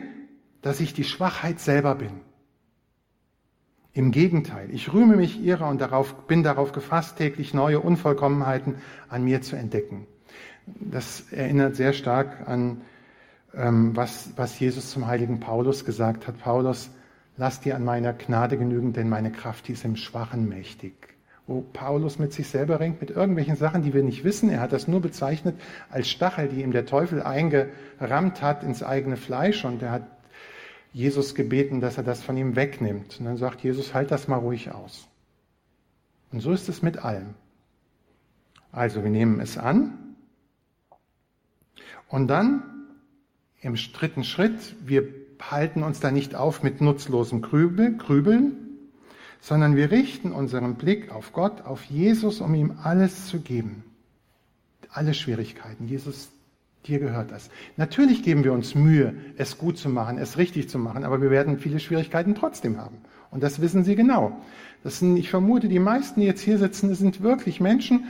dass 0.61 0.79
ich 0.79 0.93
die 0.93 1.03
Schwachheit 1.03 1.59
selber 1.59 1.95
bin. 1.95 2.21
Im 3.93 4.11
Gegenteil, 4.11 4.69
ich 4.71 4.91
rühme 4.91 5.15
mich 5.15 5.39
ihrer 5.39 5.69
und 5.69 5.79
darauf, 5.79 6.27
bin 6.27 6.43
darauf 6.43 6.73
gefasst, 6.73 7.17
täglich 7.17 7.53
neue 7.53 7.79
Unvollkommenheiten 7.79 8.75
an 9.07 9.23
mir 9.23 9.41
zu 9.41 9.55
entdecken. 9.55 10.07
Das 10.65 11.31
erinnert 11.31 11.75
sehr 11.75 11.93
stark 11.93 12.47
an, 12.47 12.81
was, 13.55 14.31
was 14.35 14.59
Jesus 14.59 14.91
zum 14.91 15.07
heiligen 15.07 15.39
Paulus 15.39 15.85
gesagt 15.85 16.27
hat. 16.27 16.39
Paulus, 16.39 16.89
lass 17.37 17.61
dir 17.61 17.75
an 17.75 17.85
meiner 17.85 18.13
Gnade 18.13 18.57
genügen, 18.57 18.93
denn 18.93 19.07
meine 19.07 19.31
Kraft 19.31 19.69
ist 19.69 19.85
im 19.85 19.95
Schwachen 19.95 20.49
mächtig. 20.49 20.93
Wo 21.47 21.61
Paulus 21.61 22.19
mit 22.19 22.33
sich 22.33 22.47
selber 22.47 22.79
ringt, 22.79 22.99
mit 23.01 23.11
irgendwelchen 23.11 23.55
Sachen, 23.55 23.83
die 23.83 23.93
wir 23.93 24.03
nicht 24.03 24.23
wissen. 24.23 24.49
Er 24.49 24.61
hat 24.61 24.73
das 24.73 24.87
nur 24.87 24.99
bezeichnet 24.99 25.55
als 25.89 26.09
Stachel, 26.09 26.49
die 26.49 26.63
ihm 26.63 26.71
der 26.71 26.85
Teufel 26.85 27.21
eingerammt 27.21 28.41
hat 28.41 28.63
ins 28.63 28.83
eigene 28.83 29.15
Fleisch 29.15 29.63
und 29.63 29.81
er 29.81 29.91
hat 29.91 30.07
Jesus 30.91 31.35
gebeten, 31.35 31.81
dass 31.81 31.97
er 31.97 32.03
das 32.03 32.23
von 32.23 32.35
ihm 32.35 32.55
wegnimmt. 32.55 33.19
Und 33.19 33.25
dann 33.25 33.37
sagt 33.37 33.61
Jesus, 33.61 33.93
halt 33.93 34.11
das 34.11 34.27
mal 34.27 34.37
ruhig 34.37 34.71
aus. 34.71 35.07
Und 36.31 36.39
so 36.39 36.51
ist 36.51 36.67
es 36.67 36.81
mit 36.81 36.97
allem. 36.97 37.35
Also 38.71 39.03
wir 39.03 39.11
nehmen 39.11 39.39
es 39.39 39.57
an 39.57 40.15
und 42.09 42.27
dann 42.27 42.74
im 43.65 43.75
dritten 43.75 44.23
Schritt, 44.23 44.75
wir 44.85 45.07
halten 45.41 45.81
uns 45.81 45.99
da 45.99 46.11
nicht 46.11 46.35
auf 46.35 46.61
mit 46.61 46.81
nutzlosem 46.81 47.41
Grübeln, 47.41 48.57
sondern 49.41 49.75
wir 49.75 49.91
richten 49.91 50.31
unseren 50.31 50.75
Blick 50.75 51.11
auf 51.11 51.33
Gott, 51.33 51.61
auf 51.61 51.83
Jesus, 51.85 52.41
um 52.41 52.53
ihm 52.53 52.77
alles 52.83 53.27
zu 53.27 53.39
geben. 53.39 53.83
Alle 54.89 55.13
Schwierigkeiten. 55.13 55.87
Jesus, 55.87 56.29
Dir 56.85 56.99
gehört 56.99 57.31
das. 57.31 57.49
Natürlich 57.77 58.21
geben 58.21 58.43
wir 58.43 58.53
uns 58.53 58.75
Mühe, 58.75 59.15
es 59.37 59.57
gut 59.57 59.79
zu 59.79 59.89
machen, 59.89 60.19
es 60.19 60.37
richtig 60.37 60.69
zu 60.69 60.77
machen, 60.77 61.03
aber 61.03 61.19
wir 61.19 61.31
werden 61.31 61.57
viele 61.57 61.79
Schwierigkeiten 61.79 62.35
trotzdem 62.35 62.77
haben. 62.77 62.97
Und 63.31 63.41
das 63.41 63.59
wissen 63.59 63.83
Sie 63.83 63.95
genau. 63.95 64.39
Das 64.83 64.99
sind, 64.99 65.17
ich 65.17 65.31
vermute, 65.31 65.67
die 65.67 65.79
meisten, 65.79 66.19
die 66.19 66.27
jetzt 66.27 66.41
hier 66.41 66.59
sitzen, 66.59 66.93
sind 66.93 67.21
wirklich 67.21 67.59
Menschen, 67.59 68.05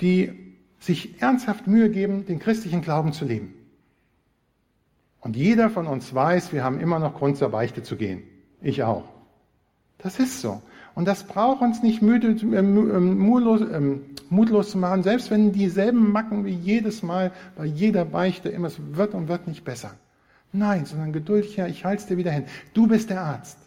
die 0.00 0.54
sich 0.78 1.20
ernsthaft 1.20 1.66
Mühe 1.66 1.90
geben, 1.90 2.24
den 2.24 2.38
christlichen 2.38 2.80
Glauben 2.80 3.12
zu 3.12 3.24
leben. 3.24 3.54
Und 5.22 5.36
jeder 5.36 5.70
von 5.70 5.86
uns 5.86 6.12
weiß, 6.12 6.52
wir 6.52 6.64
haben 6.64 6.80
immer 6.80 6.98
noch 6.98 7.14
Grund 7.14 7.38
zur 7.38 7.48
Beichte 7.48 7.82
zu 7.82 7.96
gehen. 7.96 8.24
Ich 8.60 8.82
auch. 8.82 9.04
Das 9.98 10.18
ist 10.18 10.40
so. 10.40 10.60
Und 10.94 11.06
das 11.06 11.24
braucht 11.24 11.62
uns 11.62 11.82
nicht 11.82 12.02
müde, 12.02 12.32
äh, 12.32 12.58
ähm, 12.58 13.18
mutlos, 13.18 13.60
äh, 13.62 13.80
mutlos 14.28 14.72
zu 14.72 14.78
machen, 14.78 15.04
selbst 15.04 15.30
wenn 15.30 15.52
dieselben 15.52 16.10
Macken 16.10 16.44
wie 16.44 16.50
jedes 16.54 17.02
Mal 17.02 17.30
bei 17.56 17.64
jeder 17.64 18.04
Beichte 18.04 18.48
immer, 18.48 18.66
es 18.66 18.78
wird 18.78 19.14
und 19.14 19.28
wird 19.28 19.46
nicht 19.46 19.64
besser. 19.64 19.94
Nein, 20.52 20.84
sondern 20.84 21.12
geduldig, 21.12 21.56
Herr, 21.56 21.68
ich 21.68 21.84
halte 21.84 22.02
es 22.02 22.08
dir 22.08 22.18
wieder 22.18 22.32
hin. 22.32 22.44
Du 22.74 22.88
bist 22.88 23.08
der 23.08 23.22
Arzt. 23.22 23.58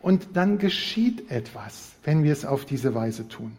Und 0.00 0.28
dann 0.32 0.58
geschieht 0.58 1.30
etwas, 1.30 1.92
wenn 2.04 2.24
wir 2.24 2.32
es 2.32 2.44
auf 2.44 2.64
diese 2.64 2.94
Weise 2.94 3.28
tun. 3.28 3.56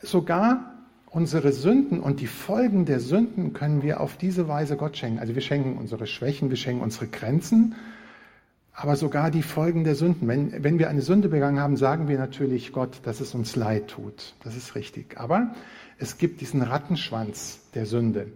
Sogar 0.00 0.77
unsere 1.10 1.52
Sünden 1.52 2.00
und 2.00 2.20
die 2.20 2.26
Folgen 2.26 2.84
der 2.84 3.00
Sünden 3.00 3.52
können 3.52 3.82
wir 3.82 4.00
auf 4.00 4.16
diese 4.16 4.48
Weise 4.48 4.76
Gott 4.76 4.96
schenken. 4.96 5.18
Also 5.18 5.34
wir 5.34 5.42
schenken 5.42 5.78
unsere 5.78 6.06
Schwächen, 6.06 6.50
wir 6.50 6.56
schenken 6.56 6.82
unsere 6.82 7.06
Grenzen 7.06 7.74
aber 8.80 8.94
sogar 8.94 9.32
die 9.32 9.42
Folgen 9.42 9.82
der 9.82 9.96
Sünden. 9.96 10.28
Wenn, 10.28 10.62
wenn 10.62 10.78
wir 10.78 10.88
eine 10.88 11.02
Sünde 11.02 11.28
begangen 11.28 11.58
haben, 11.58 11.76
sagen 11.76 12.06
wir 12.06 12.16
natürlich 12.16 12.72
Gott, 12.72 13.00
dass 13.02 13.18
es 13.18 13.34
uns 13.34 13.56
leid 13.56 13.88
tut. 13.88 14.34
Das 14.44 14.56
ist 14.56 14.76
richtig. 14.76 15.18
Aber 15.18 15.52
es 15.98 16.16
gibt 16.16 16.40
diesen 16.40 16.62
Rattenschwanz 16.62 17.58
der 17.74 17.86
Sünde. 17.86 18.28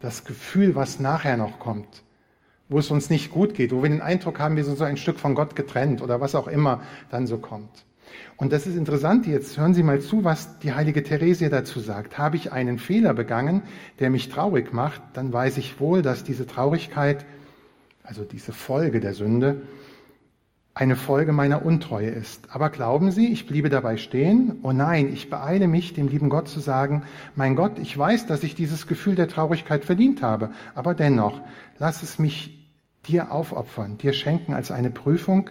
Das 0.00 0.24
Gefühl, 0.24 0.74
was 0.74 1.00
nachher 1.00 1.36
noch 1.36 1.58
kommt, 1.58 2.02
wo 2.70 2.78
es 2.78 2.90
uns 2.90 3.10
nicht 3.10 3.30
gut 3.30 3.52
geht, 3.52 3.72
wo 3.72 3.82
wir 3.82 3.90
den 3.90 4.00
Eindruck 4.00 4.38
haben, 4.38 4.56
wir 4.56 4.64
sind 4.64 4.78
so 4.78 4.84
ein 4.84 4.96
Stück 4.96 5.18
von 5.18 5.34
Gott 5.34 5.54
getrennt 5.54 6.00
oder 6.00 6.18
was 6.18 6.34
auch 6.34 6.48
immer 6.48 6.80
dann 7.10 7.26
so 7.26 7.36
kommt. 7.36 7.84
Und 8.36 8.52
das 8.52 8.66
ist 8.66 8.76
interessant, 8.76 9.26
jetzt 9.26 9.58
hören 9.58 9.74
Sie 9.74 9.82
mal 9.82 10.00
zu, 10.00 10.24
was 10.24 10.58
die 10.60 10.72
heilige 10.72 11.02
Theresia 11.02 11.48
dazu 11.48 11.80
sagt. 11.80 12.18
Habe 12.18 12.36
ich 12.36 12.52
einen 12.52 12.78
Fehler 12.78 13.14
begangen, 13.14 13.62
der 13.98 14.10
mich 14.10 14.28
traurig 14.28 14.72
macht, 14.72 15.02
dann 15.12 15.32
weiß 15.32 15.58
ich 15.58 15.80
wohl, 15.80 16.02
dass 16.02 16.24
diese 16.24 16.46
Traurigkeit, 16.46 17.26
also 18.02 18.24
diese 18.24 18.52
Folge 18.52 19.00
der 19.00 19.14
Sünde, 19.14 19.62
eine 20.72 20.96
Folge 20.96 21.32
meiner 21.32 21.64
Untreue 21.64 22.08
ist. 22.10 22.48
Aber 22.50 22.70
glauben 22.70 23.10
Sie, 23.10 23.26
ich 23.26 23.46
bliebe 23.46 23.68
dabei 23.68 23.96
stehen? 23.96 24.60
Oh 24.62 24.72
nein, 24.72 25.12
ich 25.12 25.28
beeile 25.28 25.68
mich, 25.68 25.94
dem 25.94 26.08
lieben 26.08 26.30
Gott 26.30 26.48
zu 26.48 26.60
sagen, 26.60 27.02
mein 27.34 27.56
Gott, 27.56 27.78
ich 27.78 27.96
weiß, 27.96 28.26
dass 28.26 28.44
ich 28.44 28.54
dieses 28.54 28.86
Gefühl 28.86 29.16
der 29.16 29.28
Traurigkeit 29.28 29.84
verdient 29.84 30.22
habe, 30.22 30.50
aber 30.74 30.94
dennoch, 30.94 31.40
lass 31.78 32.02
es 32.02 32.18
mich 32.18 32.56
dir 33.06 33.32
aufopfern, 33.32 33.98
dir 33.98 34.12
schenken 34.12 34.54
als 34.54 34.70
eine 34.70 34.90
Prüfung, 34.90 35.50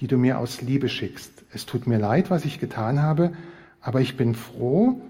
die 0.00 0.06
du 0.06 0.16
mir 0.16 0.38
aus 0.38 0.62
Liebe 0.62 0.88
schickst. 0.88 1.44
Es 1.52 1.66
tut 1.66 1.86
mir 1.86 1.98
leid, 1.98 2.30
was 2.30 2.44
ich 2.44 2.58
getan 2.58 3.02
habe, 3.02 3.32
aber 3.80 4.00
ich 4.00 4.16
bin 4.16 4.34
froh, 4.34 5.00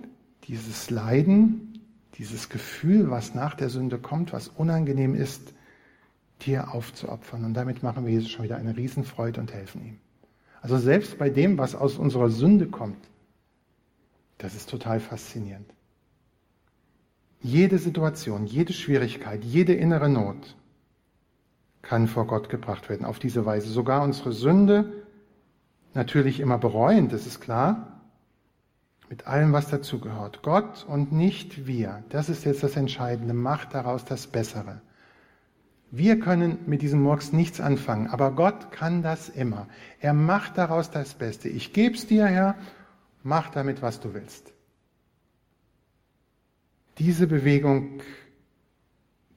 dieses 0.49 0.91
Leiden, 0.91 1.81
dieses 2.19 2.49
Gefühl, 2.49 3.11
was 3.11 3.35
nach 3.35 3.55
der 3.55 3.71
Sünde 3.71 3.99
kommt, 3.99 4.33
was 4.33 4.49
unangenehm 4.49 5.15
ist, 5.15 5.55
Tier 6.41 6.75
aufzuopfern. 6.75 7.45
Und 7.45 7.55
damit 7.55 7.83
machen 7.83 8.05
wir 8.05 8.13
Jesus 8.13 8.31
schon 8.31 8.45
wieder 8.45 8.57
eine 8.57 8.77
Riesenfreude 8.77 9.41
und 9.41 9.53
helfen 9.53 9.85
ihm. 9.85 9.99
Also 10.63 10.79
selbst 10.79 11.19
bei 11.19 11.31
dem, 11.31 11.59
was 11.59 11.75
aus 11.75 11.97
unserer 11.97 12.31
Sünde 12.31 12.67
kommt, 12.67 13.09
das 14.39 14.55
ist 14.55 14.69
total 14.69 15.01
faszinierend. 15.01 15.67
Jede 17.43 17.79
Situation, 17.79 18.47
jede 18.47 18.73
Schwierigkeit, 18.73 19.45
jede 19.45 19.75
innere 19.75 20.09
Not 20.09 20.57
kann 21.83 22.09
vor 22.09 22.27
Gott 22.27 22.49
gebracht 22.49 22.89
werden 22.89 23.05
auf 23.05 23.19
diese 23.19 23.47
Weise. 23.47 23.69
Sogar 23.69 24.03
unsere 24.03 24.33
Sünde, 24.33 24.93
natürlich 25.95 26.41
immer 26.41 26.59
bereuend, 26.59 27.13
das 27.13 27.27
ist 27.27 27.41
klar, 27.41 28.01
mit 29.09 29.27
allem, 29.27 29.53
was 29.53 29.69
dazugehört. 29.69 30.41
Gott 30.43 30.87
und 30.89 31.11
nicht 31.11 31.67
wir. 31.67 32.05
Das 32.11 32.29
ist 32.29 32.45
jetzt 32.45 32.63
das 32.63 32.77
Entscheidende. 32.77 33.35
Macht 33.35 33.75
daraus 33.75 34.05
das 34.05 34.29
Bessere. 34.29 34.81
Wir 35.91 36.21
können 36.21 36.59
mit 36.67 36.83
diesem 36.83 37.03
Murks 37.03 37.33
nichts 37.33 37.61
anfangen, 37.61 38.07
aber 38.07 38.31
Gott 38.31 38.71
kann 38.71 39.03
das 39.03 39.29
immer. 39.29 39.67
Er 39.99 40.15
macht 40.15 40.57
daraus 40.57 40.93
das 40.93 41.15
Beste. 41.15 41.49
Ich 41.49 41.73
geb's 41.73 42.07
dir, 42.07 42.27
Herr, 42.27 42.55
mach 43.25 43.51
damit, 43.51 43.83
was 43.83 43.99
du 43.99 44.15
willst. 44.15 44.53
Diese 46.99 47.27
Bewegung 47.27 48.03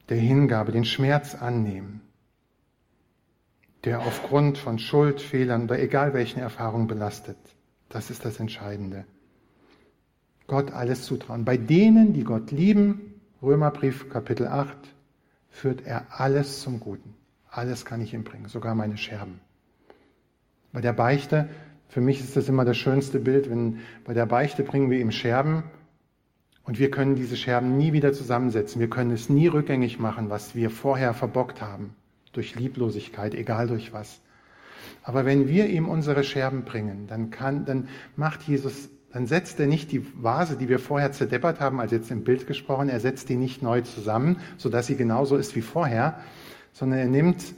der 0.09 0.17
Hingabe, 0.17 0.71
den 0.71 0.85
Schmerz 0.85 1.33
annehmen, 1.33 2.01
der 3.83 3.99
aufgrund 3.99 4.57
von 4.57 4.79
Schuld, 4.79 5.21
Fehlern 5.21 5.63
oder 5.63 5.79
egal 5.79 6.13
welchen 6.13 6.39
Erfahrungen 6.39 6.87
belastet, 6.87 7.37
Das 7.89 8.09
ist 8.09 8.25
das 8.25 8.39
Entscheidende. 8.39 9.05
Gott 10.47 10.71
alles 10.71 11.03
zutrauen. 11.03 11.45
Bei 11.45 11.57
denen, 11.57 12.13
die 12.13 12.23
Gott 12.23 12.49
lieben, 12.49 13.21
Römerbrief 13.41 14.09
Kapitel 14.09 14.47
8, 14.47 14.75
führt 15.49 15.85
er 15.85 16.07
alles 16.09 16.61
zum 16.61 16.79
Guten. 16.79 17.13
Alles 17.49 17.85
kann 17.85 18.01
ich 18.01 18.15
ihm 18.15 18.23
bringen, 18.23 18.47
sogar 18.47 18.73
meine 18.73 18.97
Scherben. 18.97 19.39
Bei 20.71 20.81
der 20.81 20.93
Beichte, 20.93 21.49
für 21.87 22.01
mich 22.01 22.19
ist 22.19 22.35
das 22.35 22.49
immer 22.49 22.65
das 22.65 22.77
schönste 22.77 23.19
Bild, 23.19 23.47
wenn 23.47 23.81
bei 24.05 24.15
der 24.15 24.25
Beichte 24.25 24.63
bringen 24.63 24.89
wir 24.89 24.99
ihm 24.99 25.11
Scherben 25.11 25.63
und 26.63 26.79
wir 26.79 26.89
können 26.89 27.15
diese 27.15 27.37
Scherben 27.37 27.77
nie 27.77 27.93
wieder 27.93 28.11
zusammensetzen. 28.11 28.81
Wir 28.81 28.89
können 28.89 29.11
es 29.11 29.29
nie 29.29 29.47
rückgängig 29.47 29.99
machen, 29.99 30.31
was 30.31 30.55
wir 30.55 30.71
vorher 30.71 31.13
verbockt 31.13 31.61
haben. 31.61 31.95
Durch 32.33 32.55
Lieblosigkeit, 32.55 33.33
egal 33.33 33.67
durch 33.67 33.93
was. 33.93 34.21
Aber 35.03 35.25
wenn 35.25 35.47
wir 35.47 35.67
ihm 35.67 35.87
unsere 35.87 36.23
Scherben 36.23 36.65
bringen, 36.65 37.07
dann 37.07 37.29
kann, 37.29 37.65
dann 37.65 37.87
macht 38.15 38.43
Jesus, 38.43 38.89
dann 39.11 39.27
setzt 39.27 39.59
er 39.59 39.67
nicht 39.67 39.91
die 39.91 40.05
Vase, 40.21 40.57
die 40.57 40.69
wir 40.69 40.79
vorher 40.79 41.11
zerdeppert 41.11 41.59
haben, 41.59 41.79
als 41.79 41.91
jetzt 41.91 42.11
im 42.11 42.23
Bild 42.23 42.47
gesprochen, 42.47 42.89
er 42.89 42.99
setzt 42.99 43.29
die 43.29 43.35
nicht 43.35 43.61
neu 43.61 43.81
zusammen, 43.81 44.37
sodass 44.57 44.87
sie 44.87 44.95
genauso 44.95 45.37
ist 45.37 45.55
wie 45.55 45.61
vorher, 45.61 46.19
sondern 46.73 46.99
er 46.99 47.07
nimmt 47.07 47.53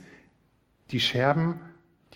die 0.90 1.00
Scherben 1.00 1.58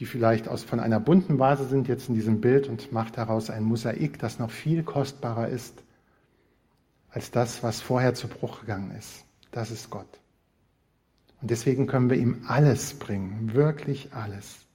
die 0.01 0.07
vielleicht 0.07 0.49
aus, 0.49 0.65
von 0.65 0.81
einer 0.81 0.99
bunten 0.99 1.39
Vase 1.39 1.67
sind, 1.67 1.87
jetzt 1.87 2.09
in 2.09 2.15
diesem 2.15 2.41
Bild 2.41 2.69
und 2.69 2.91
macht 2.91 3.19
daraus 3.19 3.51
ein 3.51 3.63
Mosaik, 3.63 4.19
das 4.19 4.39
noch 4.39 4.51
viel 4.51 4.83
kostbarer 4.83 5.49
ist 5.49 5.85
als 7.11 7.31
das, 7.31 7.63
was 7.63 7.83
vorher 7.83 8.15
zu 8.15 8.27
Bruch 8.27 8.61
gegangen 8.61 8.93
ist. 8.97 9.27
Das 9.51 9.71
ist 9.71 9.91
Gott. 9.91 10.09
Und 11.41 11.51
deswegen 11.51 11.87
können 11.87 12.11
wir 12.11 12.17
ihm 12.17 12.45
alles 12.47 12.95
bringen, 12.95 13.55
wirklich 13.55 14.13
alles. 14.13 14.67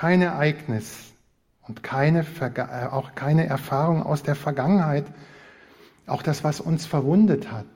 kein 0.00 0.22
Ereignis 0.22 1.12
und 1.68 1.82
keine, 1.82 2.24
äh, 2.40 2.86
auch 2.90 3.14
keine 3.14 3.46
Erfahrung 3.46 4.02
aus 4.02 4.22
der 4.22 4.34
Vergangenheit, 4.34 5.04
auch 6.06 6.22
das, 6.22 6.42
was 6.42 6.58
uns 6.58 6.86
verwundet 6.86 7.52
hat, 7.52 7.66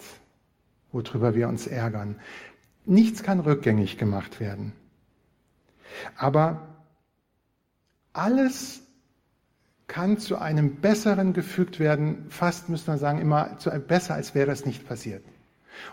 worüber 0.94 1.35
wir 1.35 1.48
uns 1.48 1.66
ärgern. 1.66 2.16
Nichts 2.87 3.22
kann 3.22 3.40
rückgängig 3.40 3.98
gemacht 3.98 4.40
werden. 4.40 4.72
Aber 6.16 6.68
alles 8.12 8.80
kann 9.87 10.18
zu 10.18 10.38
einem 10.38 10.76
Besseren 10.76 11.35
gefügt 11.35 11.78
werden, 11.78 12.26
fast 12.30 12.68
müssen 12.68 12.87
wir 12.87 12.98
sagen, 12.98 13.20
immer 13.20 13.59
zu 13.59 13.70
einem 13.70 13.87
besser, 13.87 14.14
als 14.14 14.35
wäre 14.35 14.50
es 14.50 14.64
nicht 14.64 14.88
passiert. 14.88 15.24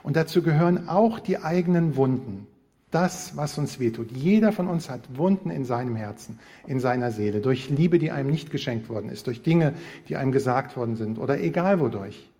Und 0.04 0.16
dazu 0.16 0.42
gehören 0.44 0.88
auch 0.88 1.20
die 1.20 1.40
eigenen 1.40 1.96
Wunden 1.96 2.48
das, 2.92 3.38
was 3.38 3.58
uns 3.58 3.80
wehtut. 3.80 4.12
Jeder 4.12 4.52
von 4.52 4.68
uns 4.68 4.90
hat 4.90 5.18
Wunden 5.18 5.50
in 5.50 5.64
seinem 5.66 5.96
Herzen, 5.96 6.40
in 6.68 6.80
seiner 6.80 7.12
Seele, 7.12 7.40
durch 7.40 7.70
Liebe, 7.70 8.00
die 8.00 8.12
einem 8.12 8.30
nicht 8.30 8.52
geschenkt 8.52 8.90
worden 8.90 9.10
ist, 9.10 9.28
durch 9.28 9.42
Dinge, 9.42 9.74
die 10.10 10.18
einem 10.18 10.34
gesagt 10.34 10.76
worden 10.76 10.98
sind 10.98 11.18
oder 11.18 11.40
egal 11.40 11.80
wodurch. 11.80 12.31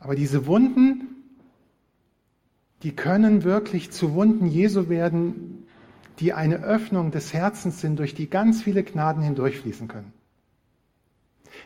Aber 0.00 0.14
diese 0.14 0.46
Wunden, 0.46 1.10
die 2.82 2.96
können 2.96 3.44
wirklich 3.44 3.90
zu 3.90 4.14
Wunden 4.14 4.46
Jesu 4.46 4.88
werden, 4.88 5.66
die 6.18 6.32
eine 6.32 6.62
Öffnung 6.62 7.10
des 7.10 7.32
Herzens 7.32 7.80
sind, 7.80 7.98
durch 7.98 8.14
die 8.14 8.28
ganz 8.28 8.62
viele 8.62 8.82
Gnaden 8.82 9.22
hindurchfließen 9.22 9.88
können. 9.88 10.12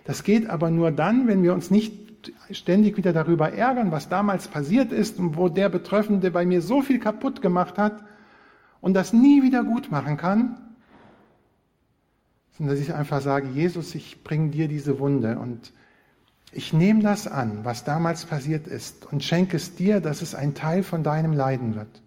Das 0.05 0.25
geht 0.25 0.51
aber 0.51 0.71
nur 0.71 0.91
dann, 0.91 1.27
wenn 1.29 1.43
wir 1.43 1.55
uns 1.55 1.71
nicht 1.71 2.05
ständig 2.51 2.97
wieder 2.97 3.13
darüber 3.13 3.53
ärgern, 3.53 3.93
was 3.93 4.09
damals 4.09 4.49
passiert 4.49 4.93
ist 4.93 5.19
und 5.19 5.37
wo 5.37 5.49
der 5.49 5.69
Betreffende 5.69 6.31
bei 6.31 6.47
mir 6.47 6.63
so 6.63 6.83
viel 6.83 6.99
kaputt 6.99 7.43
gemacht 7.43 7.79
hat 7.79 8.05
und 8.81 8.95
das 8.95 9.13
nie 9.13 9.43
wieder 9.43 9.63
gut 9.63 9.91
machen 9.91 10.17
kann, 10.17 10.59
sondern 12.57 12.77
dass 12.77 12.85
ich 12.85 12.95
einfach 12.95 13.21
sage, 13.21 13.49
Jesus, 13.49 13.95
ich 13.95 14.25
bringe 14.25 14.51
dir 14.51 14.69
diese 14.69 14.99
Wunde 14.99 15.39
und 15.39 15.73
ich 16.55 16.73
nehme 16.73 17.03
das 17.03 17.27
an, 17.27 17.65
was 17.65 17.85
damals 17.85 18.27
passiert 18.27 18.67
ist 18.67 19.11
und 19.11 19.25
schenke 19.25 19.57
es 19.57 19.75
dir, 19.75 20.01
dass 20.01 20.23
es 20.23 20.35
ein 20.35 20.55
Teil 20.55 20.83
von 20.83 21.03
deinem 21.03 21.33
Leiden 21.33 21.75
wird. 21.75 22.03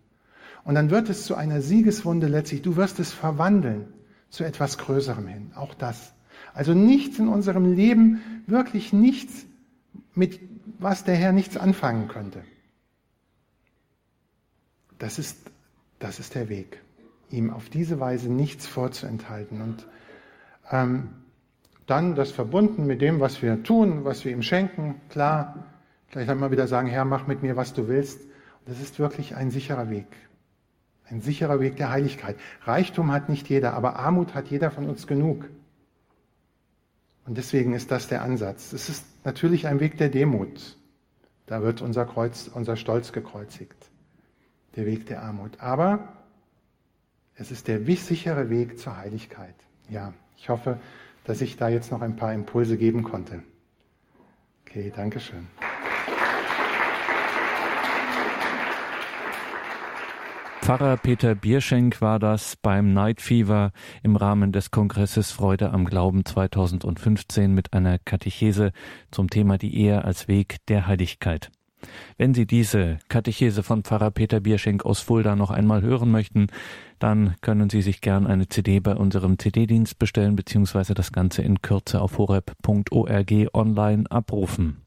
Und 0.63 0.75
dann 0.75 0.89
wird 0.89 1.09
es 1.09 1.25
zu 1.25 1.35
einer 1.35 1.61
Siegeswunde 1.61 2.27
letztlich. 2.27 2.61
Du 2.61 2.75
wirst 2.75 2.99
es 2.99 3.13
verwandeln 3.13 3.87
zu 4.29 4.43
etwas 4.43 4.77
Größerem 4.77 5.27
hin. 5.27 5.51
Auch 5.55 5.73
das. 5.73 6.13
Also 6.53 6.73
nichts 6.73 7.19
in 7.19 7.27
unserem 7.27 7.73
Leben, 7.73 8.21
wirklich 8.47 8.93
nichts 8.93 9.45
mit 10.13 10.39
was 10.79 11.03
der 11.03 11.15
Herr 11.15 11.31
nichts 11.31 11.57
anfangen 11.57 12.07
könnte. 12.07 12.43
Das 14.99 15.19
ist, 15.19 15.37
das 15.99 16.19
ist 16.19 16.35
der 16.35 16.49
Weg, 16.49 16.81
ihm 17.29 17.49
auf 17.49 17.69
diese 17.69 17.99
Weise 17.99 18.29
nichts 18.29 18.67
vorzuenthalten. 18.67 19.61
Und 19.61 19.87
ähm, 20.71 21.09
dann 21.87 22.15
das 22.15 22.31
verbunden 22.31 22.85
mit 22.85 23.01
dem, 23.01 23.19
was 23.19 23.41
wir 23.41 23.63
tun, 23.63 24.05
was 24.05 24.23
wir 24.25 24.31
ihm 24.31 24.43
schenken, 24.43 25.01
klar, 25.09 25.65
vielleicht 26.07 26.29
einmal 26.29 26.51
wieder 26.51 26.67
sagen, 26.67 26.87
Herr, 26.87 27.05
mach 27.05 27.25
mit 27.25 27.41
mir, 27.41 27.55
was 27.55 27.73
du 27.73 27.87
willst. 27.87 28.21
das 28.65 28.79
ist 28.81 28.99
wirklich 28.99 29.35
ein 29.35 29.49
sicherer 29.49 29.89
Weg. 29.89 30.07
Ein 31.09 31.21
sicherer 31.21 31.61
Weg 31.61 31.77
der 31.77 31.89
Heiligkeit. 31.89 32.35
Reichtum 32.63 33.13
hat 33.13 33.29
nicht 33.29 33.47
jeder, 33.47 33.73
aber 33.73 33.95
Armut 33.95 34.35
hat 34.35 34.49
jeder 34.49 34.69
von 34.69 34.89
uns 34.89 35.07
genug. 35.07 35.49
Und 37.25 37.37
deswegen 37.37 37.73
ist 37.73 37.91
das 37.91 38.09
der 38.09 38.21
Ansatz. 38.21 38.73
Es 38.73 38.89
ist 38.89 39.05
natürlich 39.25 39.67
ein 39.67 39.79
Weg 39.79 39.97
der 39.97 40.09
Demut. 40.09 40.77
Da 41.45 41.61
wird 41.61 41.81
unser 41.81 42.05
Kreuz, 42.05 42.49
unser 42.53 42.75
Stolz 42.75 43.13
gekreuzigt. 43.13 43.89
Der 44.75 44.85
Weg 44.85 45.05
der 45.05 45.23
Armut. 45.23 45.61
Aber 45.61 46.09
es 47.35 47.51
ist 47.51 47.69
der 47.69 47.85
sichere 47.85 48.49
Weg 48.49 48.77
zur 48.77 48.97
Heiligkeit. 48.97 49.55
Ja, 49.89 50.13
ich 50.35 50.49
hoffe, 50.49 50.77
dass 51.27 51.41
ich 51.41 51.57
da 51.57 51.67
jetzt 51.67 51.91
noch 51.91 52.01
ein 52.01 52.15
paar 52.15 52.33
Impulse 52.33 52.77
geben 52.77 53.03
konnte. 53.03 53.43
Okay, 54.65 54.91
danke 54.95 55.19
schön. 55.19 55.47
Pfarrer 60.61 60.97
Peter 60.97 61.35
Bierschenk 61.35 62.01
war 62.01 62.19
das 62.19 62.55
beim 62.57 62.93
Night 62.93 63.21
Fever 63.21 63.71
im 64.03 64.15
Rahmen 64.15 64.51
des 64.51 64.71
Kongresses 64.71 65.31
Freude 65.31 65.71
am 65.71 65.85
Glauben 65.85 66.25
2015 66.25 67.53
mit 67.53 67.73
einer 67.73 67.99
Katechese 67.99 68.71
zum 69.11 69.29
Thema 69.29 69.57
die 69.57 69.77
Ehe 69.77 70.03
als 70.03 70.27
Weg 70.27 70.57
der 70.67 70.87
Heiligkeit. 70.87 71.51
Wenn 72.17 72.33
Sie 72.33 72.45
diese 72.45 72.99
Katechese 73.09 73.63
von 73.63 73.83
Pfarrer 73.83 74.11
Peter 74.11 74.39
Bierschenk 74.39 74.85
aus 74.85 74.99
Fulda 74.99 75.35
noch 75.35 75.51
einmal 75.51 75.81
hören 75.81 76.11
möchten, 76.11 76.47
dann 76.99 77.35
können 77.41 77.69
Sie 77.69 77.81
sich 77.81 78.01
gern 78.01 78.25
eine 78.25 78.47
CD 78.47 78.79
bei 78.79 78.95
unserem 78.95 79.37
CD-Dienst 79.37 79.99
bestellen 79.99 80.35
beziehungsweise 80.35 80.93
das 80.93 81.11
Ganze 81.11 81.41
in 81.41 81.61
Kürze 81.61 82.01
auf 82.01 82.17
horeb.org 82.17 83.33
online 83.53 84.09
abrufen. 84.09 84.86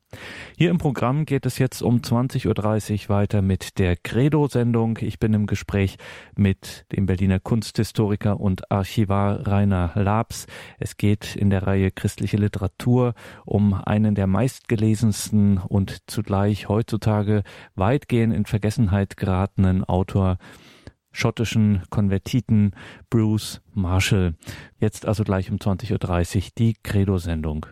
Hier 0.57 0.71
im 0.71 0.79
Programm 0.79 1.25
geht 1.25 1.47
es 1.47 1.59
jetzt 1.59 1.81
um 1.83 2.01
20.30 2.01 3.05
Uhr 3.05 3.09
weiter 3.09 3.41
mit 3.41 3.79
der 3.79 3.97
Credo-Sendung. 3.97 4.99
Ich 5.01 5.19
bin 5.19 5.33
im 5.33 5.47
Gespräch 5.47 5.97
mit 6.37 6.85
dem 6.93 7.07
Berliner 7.07 7.41
Kunsthistoriker 7.41 8.39
und 8.39 8.71
Archivar 8.71 9.47
Rainer 9.47 9.93
Labs. 9.95 10.47
Es 10.79 10.97
geht 10.97 11.35
in 11.35 11.49
der 11.49 11.67
Reihe 11.67 11.91
Christliche 11.91 12.37
Literatur 12.37 13.15
um 13.47 13.73
einen 13.73 14.15
der 14.15 14.27
meistgelesensten 14.27 15.59
und 15.59 16.03
zugleich 16.07 16.69
heutzutage 16.69 17.43
weitgehend 17.75 18.35
in 18.35 18.45
Vergessenheit 18.45 19.17
geratenen 19.17 19.85
Autor 19.85 20.37
schottischen 21.13 21.83
Konvertiten 21.91 22.73
Bruce 23.09 23.63
Marshall. 23.73 24.35
Jetzt 24.79 25.07
also 25.07 25.25
gleich 25.25 25.51
um 25.51 25.57
20.30 25.57 26.37
Uhr 26.37 26.43
die 26.59 26.75
Credo-Sendung. 26.83 27.67